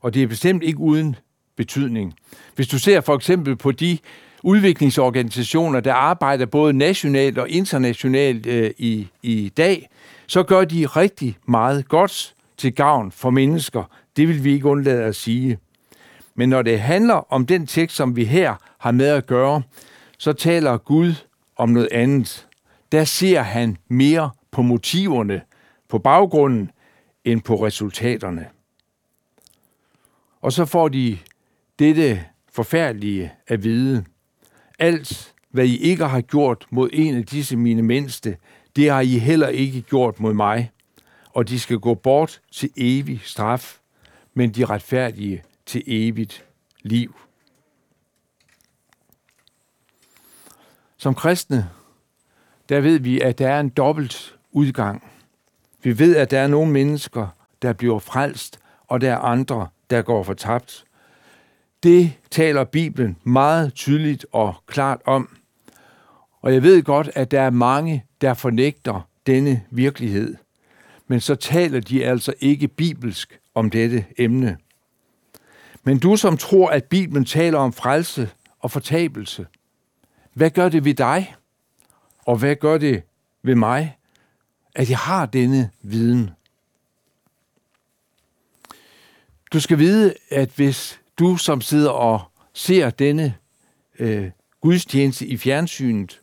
Og 0.02 0.14
det 0.14 0.24
er 0.24 0.28
bestemt 0.28 0.64
ikke 0.64 0.80
uden 0.80 1.16
betydning. 1.56 2.14
Hvis 2.56 2.68
du 2.68 2.80
ser 2.80 3.02
for 3.02 3.16
eksempel 3.16 3.56
på 3.56 3.72
de 3.72 3.98
udviklingsorganisationer, 4.44 5.80
der 5.80 5.94
arbejder 5.94 6.46
både 6.46 6.74
nationalt 6.74 7.38
og 7.38 7.50
internationalt 7.50 8.46
øh, 8.46 8.72
i, 8.78 9.08
i 9.24 9.52
dag, 9.58 9.90
så 10.28 10.44
gør 10.44 10.66
de 10.66 10.86
rigtig 10.86 11.38
meget 11.48 11.88
godt 11.88 12.34
til 12.58 12.76
gavn 12.76 13.12
for 13.12 13.30
mennesker. 13.30 13.84
Det 14.18 14.28
vil 14.28 14.44
vi 14.44 14.54
ikke 14.54 14.66
undlade 14.66 15.04
at 15.04 15.16
sige. 15.16 15.58
Men 16.36 16.50
når 16.50 16.62
det 16.62 16.80
handler 16.80 17.34
om 17.34 17.46
den 17.46 17.68
tekst, 17.68 17.96
som 17.96 18.16
vi 18.16 18.26
her 18.26 18.56
har 18.78 18.92
med 18.92 19.08
at 19.08 19.26
gøre, 19.26 19.62
så 20.18 20.34
taler 20.34 20.78
Gud 20.78 21.14
om 21.56 21.70
noget 21.70 21.90
andet. 21.92 22.48
Der 22.92 23.04
ser 23.04 23.42
han 23.42 23.78
mere 23.88 24.30
på 24.52 24.62
motiverne, 24.62 25.42
på 25.90 26.00
baggrunden, 26.00 26.72
end 27.26 27.42
på 27.42 27.66
resultaterne. 27.66 28.46
Og 30.42 30.54
så 30.54 30.66
får 30.66 30.88
de 30.88 31.18
dette 31.80 32.26
forfærdelige 32.52 33.32
at 33.48 33.64
vide. 33.64 34.06
Alt, 34.80 35.34
hvad 35.50 35.66
I 35.66 35.78
ikke 35.78 36.06
har 36.06 36.22
gjort 36.22 36.66
mod 36.70 36.90
en 36.94 37.16
af 37.16 37.26
disse 37.26 37.58
mine 37.58 37.82
mindste, 37.82 38.38
det 38.76 38.90
har 38.90 39.02
I 39.02 39.18
heller 39.18 39.48
ikke 39.48 39.82
gjort 39.82 40.20
mod 40.20 40.34
mig. 40.34 40.72
Og 41.30 41.50
de 41.50 41.60
skal 41.60 41.80
gå 41.80 41.94
bort 41.94 42.42
til 42.52 42.70
evig 42.78 43.22
straf, 43.24 43.80
men 44.34 44.52
de 44.52 44.66
retfærdige 44.66 45.44
til 45.66 45.84
evigt 45.88 46.46
liv. 46.82 47.16
Som 50.98 51.16
kristne, 51.16 51.70
der 52.70 52.80
ved 52.80 53.00
vi, 53.00 53.22
at 53.22 53.40
der 53.40 53.50
er 53.50 53.60
en 53.60 53.70
dobbelt 53.70 54.36
udgang. 54.52 55.04
Vi 55.84 56.00
ved, 56.00 56.16
at 56.16 56.32
der 56.32 56.40
er 56.40 56.48
nogle 56.48 56.72
mennesker, 56.72 57.28
der 57.62 57.74
bliver 57.74 58.00
frelst, 58.00 58.60
og 58.88 59.02
der 59.02 59.12
er 59.12 59.18
andre, 59.18 59.68
der 59.90 60.02
går 60.02 60.24
fortabt. 60.24 60.86
Det 61.84 62.14
taler 62.32 62.64
Bibelen 62.64 63.18
meget 63.24 63.74
tydeligt 63.74 64.26
og 64.32 64.56
klart 64.68 65.02
om. 65.06 65.38
Og 66.42 66.54
jeg 66.54 66.64
ved 66.64 66.84
godt, 66.84 67.10
at 67.16 67.32
der 67.32 67.42
er 67.42 67.50
mange, 67.50 68.06
der 68.22 68.34
fornægter 68.34 69.08
denne 69.26 69.64
virkelighed. 69.72 70.36
Men 71.08 71.20
så 71.20 71.36
taler 71.36 71.80
de 71.80 72.06
altså 72.06 72.34
ikke 72.40 72.68
bibelsk 72.68 73.40
om 73.56 73.70
dette 73.70 74.06
emne. 74.18 74.58
Men 75.84 76.00
du 76.00 76.16
som 76.16 76.38
tror, 76.38 76.70
at 76.70 76.84
Bibelen 76.84 77.26
taler 77.26 77.60
om 77.60 77.74
frelse 77.74 78.30
og 78.60 78.72
fortabelse, 78.72 79.48
hvad 80.34 80.50
gør 80.50 80.70
det 80.70 80.86
ved 80.86 80.94
dig? 80.94 81.36
Og 82.26 82.38
hvad 82.38 82.56
gør 82.56 82.78
det 82.78 83.04
ved 83.44 83.56
mig, 83.56 83.98
at 84.76 84.90
jeg 84.90 84.98
har 84.98 85.26
denne 85.26 85.70
viden? 85.82 86.30
Du 89.54 89.60
skal 89.60 89.78
vide, 89.78 90.14
at 90.30 90.50
hvis 90.56 91.01
du 91.20 91.38
som 91.38 91.62
sidder 91.62 91.90
og 91.90 92.22
ser 92.54 92.90
denne 92.90 93.36
øh, 94.00 94.32
gudstjeneste 94.62 95.28
i 95.28 95.38
fjernsynet, 95.38 96.20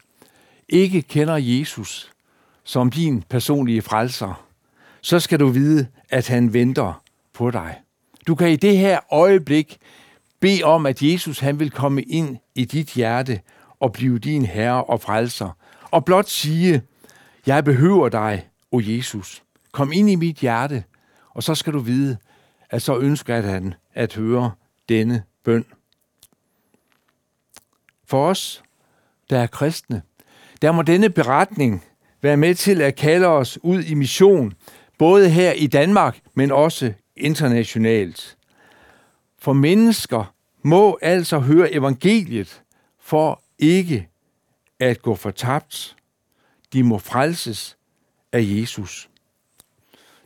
ikke 0.68 1.03
kender 1.03 1.37
Jesus 1.37 2.12
som 2.64 2.90
din 2.90 3.22
personlige 3.22 3.83
frelser, 3.83 4.44
så 5.01 5.20
skal 5.20 5.40
du 5.40 5.48
vide, 5.48 5.87
at 6.09 6.29
han 6.29 6.53
venter 6.53 7.03
på 7.33 7.51
dig. 7.51 7.81
Du 8.27 8.35
kan 8.35 8.51
i 8.51 8.57
det 8.57 8.79
her 8.79 9.01
øjeblik 9.11 9.79
bede 10.40 10.62
om, 10.62 10.87
at 10.87 11.03
Jesus 11.03 11.38
han 11.38 11.61
vil 11.61 11.70
komme 11.70 12.03
ind 12.03 12.37
i 12.55 12.64
dit 12.64 12.88
hjerte 12.90 13.40
og 13.81 13.92
blive 13.92 14.18
din 14.18 14.44
herre 14.44 14.85
og 14.85 15.01
frelser. 15.01 15.51
Og 15.90 16.05
blot 16.05 16.29
sige, 16.29 16.83
jeg 17.46 17.64
behøver 17.64 18.09
dig, 18.09 18.48
o 18.72 18.81
Jesus. 18.83 19.42
Kom 19.72 19.92
ind 19.92 20.11
i 20.11 20.14
mit 20.14 20.37
hjerte, 20.37 20.85
og 21.35 21.42
så 21.42 21.55
skal 21.55 21.72
du 21.72 21.79
vide, 21.79 22.16
at 22.70 22.83
så 22.83 22.98
ønsker 22.98 23.40
han 23.40 23.74
at 23.94 24.14
høre 24.14 24.51
denne 24.88 25.22
bøn. 25.44 25.64
For 28.05 28.29
os, 28.29 28.62
der 29.31 29.38
er 29.38 29.46
kristne, 29.46 30.03
der 30.62 30.72
må 30.72 30.83
denne 30.83 31.11
beretning 31.11 31.85
være 32.22 32.37
med 32.37 32.55
til 32.55 32.81
at 32.81 32.96
kalde 32.96 33.27
os 33.27 33.59
ud 33.62 33.83
i 33.83 33.94
mission, 33.94 34.53
både 34.98 35.31
her 35.31 35.53
i 35.53 35.66
Danmark, 35.66 36.20
men 36.35 36.51
også 36.51 36.92
internationalt. 37.16 38.37
For 39.38 39.53
mennesker 39.53 40.35
må 40.62 40.98
altså 41.03 41.38
høre 41.38 41.72
evangeliet 41.72 42.62
for 43.01 43.42
ikke 43.59 44.09
at 44.81 45.03
gå 45.03 45.14
fortabt. 45.14 45.96
De 46.72 46.83
må 46.83 46.98
frelses 46.98 47.77
af 48.33 48.40
Jesus. 48.42 49.11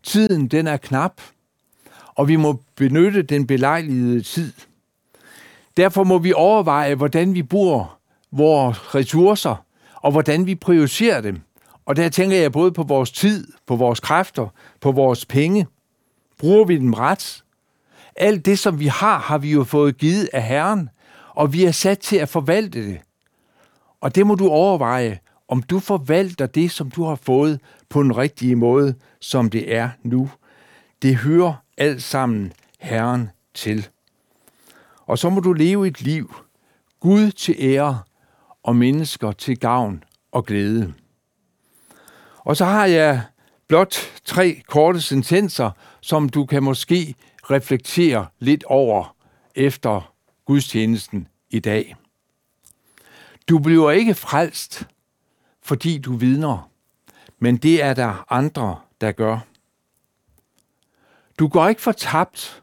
Tiden 0.03 0.49
den 0.49 0.67
er 0.67 0.77
knap, 0.77 1.21
og 2.15 2.29
vi 2.29 2.37
må 2.37 2.61
benytte 2.77 3.23
den 3.23 3.47
belejligede 3.47 4.23
tid. 4.23 4.53
Derfor 5.77 6.05
må 6.05 6.19
vi 6.19 6.33
overveje, 6.33 6.95
hvordan 6.95 7.35
vi 7.35 7.43
bruger 7.43 7.99
vores 8.33 8.95
ressourcer, 8.95 9.65
og 9.95 10.13
hvordan 10.13 10.47
vi 10.47 10.55
prioriterer 10.55 11.21
dem. 11.21 11.41
Og 11.87 11.97
der 11.97 12.09
tænker 12.09 12.37
jeg 12.37 12.53
både 12.53 12.73
på 12.73 12.83
vores 12.83 13.11
tid, 13.11 13.47
på 13.67 13.77
vores 13.77 14.01
kræfter, 14.01 14.49
på 14.81 14.93
vores 14.93 15.27
penge. 15.27 15.67
Bruger 16.39 16.65
vi 16.65 16.77
dem 16.77 16.95
ret? 16.95 17.45
Alt 18.17 18.47
det, 18.47 18.59
som 18.59 18.81
vi 18.81 18.87
har, 18.87 19.19
har 19.19 19.39
vi 19.39 19.53
jo 19.53 19.65
fået 19.65 19.99
givet 19.99 20.29
af 20.33 20.43
Herren, 20.43 20.89
og 21.29 21.53
vi 21.53 21.65
er 21.65 21.73
sat 21.73 21.99
til 21.99 22.17
at 22.17 22.29
forvalte 22.29 22.87
det. 22.87 23.01
Og 24.01 24.15
det 24.15 24.27
må 24.27 24.35
du 24.35 24.49
overveje, 24.49 25.19
om 25.49 25.63
du 25.63 25.79
forvalter 25.79 26.47
det, 26.47 26.71
som 26.71 26.91
du 26.91 27.05
har 27.05 27.15
fået 27.15 27.61
på 27.89 28.03
den 28.03 28.17
rigtige 28.17 28.57
måde, 28.57 28.95
som 29.21 29.51
det 29.51 29.75
er 29.75 29.91
nu. 30.03 30.31
Det 31.03 31.17
hører 31.17 31.62
alt 31.77 32.03
sammen 32.03 32.53
Herren 32.79 33.31
til. 33.55 33.89
Og 35.07 35.19
så 35.19 35.31
må 35.31 35.41
du 35.41 35.53
leve 35.53 35.87
et 35.89 36.01
liv, 36.03 36.35
Gud 37.01 37.31
til 37.31 37.57
ære 37.59 38.03
og 38.63 38.77
mennesker 38.77 39.33
til 39.33 39.59
gavn 39.59 40.05
og 40.33 40.47
glæde. 40.47 40.95
Og 42.39 42.57
så 42.57 42.65
har 42.65 42.87
jeg 42.87 43.23
blot 43.69 43.97
tre 44.25 44.63
korte 44.69 45.01
sentenser, 45.01 45.71
som 46.01 46.29
du 46.29 46.47
kan 46.47 46.63
måske 46.63 47.15
reflektere 47.51 48.27
lidt 48.39 48.65
over 48.65 49.17
efter 49.55 50.15
gudstjenesten 50.45 51.29
i 51.51 51.59
dag. 51.59 51.97
Du 53.49 53.59
bliver 53.59 53.91
ikke 53.91 54.15
frelst, 54.15 54.87
fordi 55.63 55.99
du 55.99 56.17
vidner, 56.17 56.71
men 57.39 57.57
det 57.57 57.83
er 57.83 57.95
der 57.95 58.33
andre, 58.33 58.79
der 59.01 59.13
gør. 59.13 59.52
Du 61.39 61.49
går 61.49 61.69
ikke 61.69 61.81
fortabt, 61.81 62.63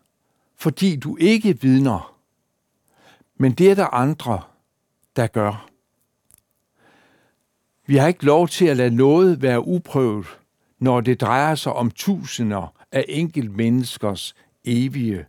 fordi 0.55 0.95
du 0.95 1.17
ikke 1.17 1.61
vidner, 1.61 2.15
men 3.37 3.51
det 3.51 3.71
er 3.71 3.75
der 3.75 3.93
andre, 3.93 4.41
der 5.15 5.27
gør. 5.27 5.69
Vi 7.85 7.95
har 7.95 8.07
ikke 8.07 8.25
lov 8.25 8.47
til 8.47 8.65
at 8.65 8.77
lade 8.77 8.95
noget 8.95 9.41
være 9.41 9.67
uprøvet, 9.67 10.27
når 10.79 11.01
det 11.01 11.21
drejer 11.21 11.55
sig 11.55 11.73
om 11.73 11.91
tusinder 11.91 12.73
af 12.91 13.05
enkelt 13.07 13.51
menneskers 13.51 14.35
evige 14.63 15.25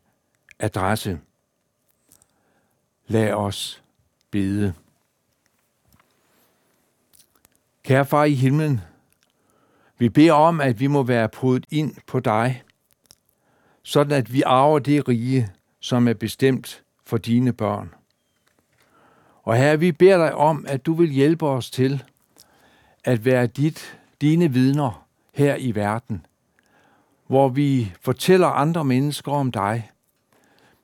adresse. 0.58 1.20
Lad 3.06 3.32
os 3.32 3.82
bede. 4.30 4.74
Kære 7.82 8.06
far 8.06 8.24
i 8.24 8.34
himlen, 8.34 8.80
vi 9.98 10.08
beder 10.08 10.32
om, 10.32 10.60
at 10.60 10.80
vi 10.80 10.86
må 10.86 11.02
være 11.02 11.28
podet 11.28 11.66
ind 11.70 11.94
på 12.06 12.20
dig, 12.20 12.62
sådan 13.82 14.12
at 14.12 14.32
vi 14.32 14.42
arver 14.46 14.78
det 14.78 15.08
rige, 15.08 15.48
som 15.80 16.08
er 16.08 16.14
bestemt 16.14 16.82
for 17.06 17.16
dine 17.16 17.52
børn. 17.52 17.94
Og 19.42 19.56
her 19.56 19.76
vi 19.76 19.92
beder 19.92 20.16
dig 20.16 20.34
om, 20.34 20.64
at 20.68 20.86
du 20.86 20.94
vil 20.94 21.10
hjælpe 21.10 21.46
os 21.46 21.70
til 21.70 22.02
at 23.04 23.24
være 23.24 23.46
dit, 23.46 23.98
dine 24.20 24.52
vidner 24.52 25.06
her 25.34 25.56
i 25.56 25.74
verden, 25.74 26.26
hvor 27.26 27.48
vi 27.48 27.92
fortæller 28.00 28.46
andre 28.46 28.84
mennesker 28.84 29.32
om 29.32 29.52
dig, 29.52 29.90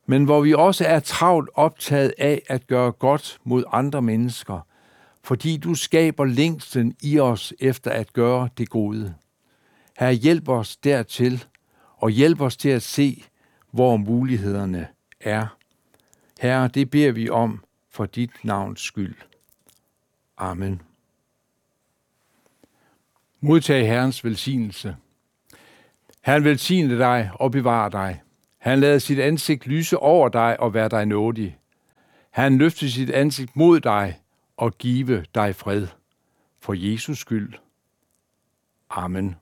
men 0.06 0.24
hvor 0.24 0.40
vi 0.40 0.54
også 0.54 0.84
er 0.84 1.00
travlt 1.00 1.50
optaget 1.54 2.14
af 2.18 2.42
at 2.48 2.66
gøre 2.66 2.92
godt 2.92 3.38
mod 3.44 3.64
andre 3.72 4.02
mennesker, 4.02 4.60
fordi 5.24 5.56
du 5.56 5.74
skaber 5.74 6.24
længsten 6.24 6.96
i 7.02 7.18
os 7.18 7.52
efter 7.60 7.90
at 7.90 8.12
gøre 8.12 8.48
det 8.58 8.68
gode. 8.68 9.14
Her 9.98 10.10
hjælp 10.10 10.48
os 10.48 10.76
dertil, 10.76 11.44
og 11.96 12.10
hjælp 12.10 12.40
os 12.40 12.56
til 12.56 12.68
at 12.68 12.82
se, 12.82 13.24
hvor 13.70 13.96
mulighederne 13.96 14.88
er. 15.20 15.56
Herre, 16.40 16.68
det 16.68 16.90
beder 16.90 17.12
vi 17.12 17.28
om 17.28 17.64
for 17.90 18.06
dit 18.06 18.30
navns 18.42 18.80
skyld. 18.80 19.14
Amen. 20.36 20.82
Modtag 23.40 23.86
Herrens 23.86 24.24
velsignelse. 24.24 24.96
Herren 26.22 26.44
velsigne 26.44 26.98
dig 26.98 27.30
og 27.34 27.50
bevare 27.50 27.90
dig. 27.90 28.22
Han 28.58 28.80
lader 28.80 28.98
sit 28.98 29.18
ansigt 29.18 29.66
lyse 29.66 29.98
over 29.98 30.28
dig 30.28 30.60
og 30.60 30.74
være 30.74 30.88
dig 30.88 31.06
nådig. 31.06 31.58
Han 32.30 32.58
løfter 32.58 32.88
sit 32.88 33.10
ansigt 33.10 33.56
mod 33.56 33.80
dig 33.80 34.20
og 34.56 34.78
give 34.78 35.24
dig 35.34 35.56
fred. 35.56 35.86
For 36.62 36.74
Jesus 36.74 37.18
skyld. 37.18 37.54
Amen. 38.90 39.36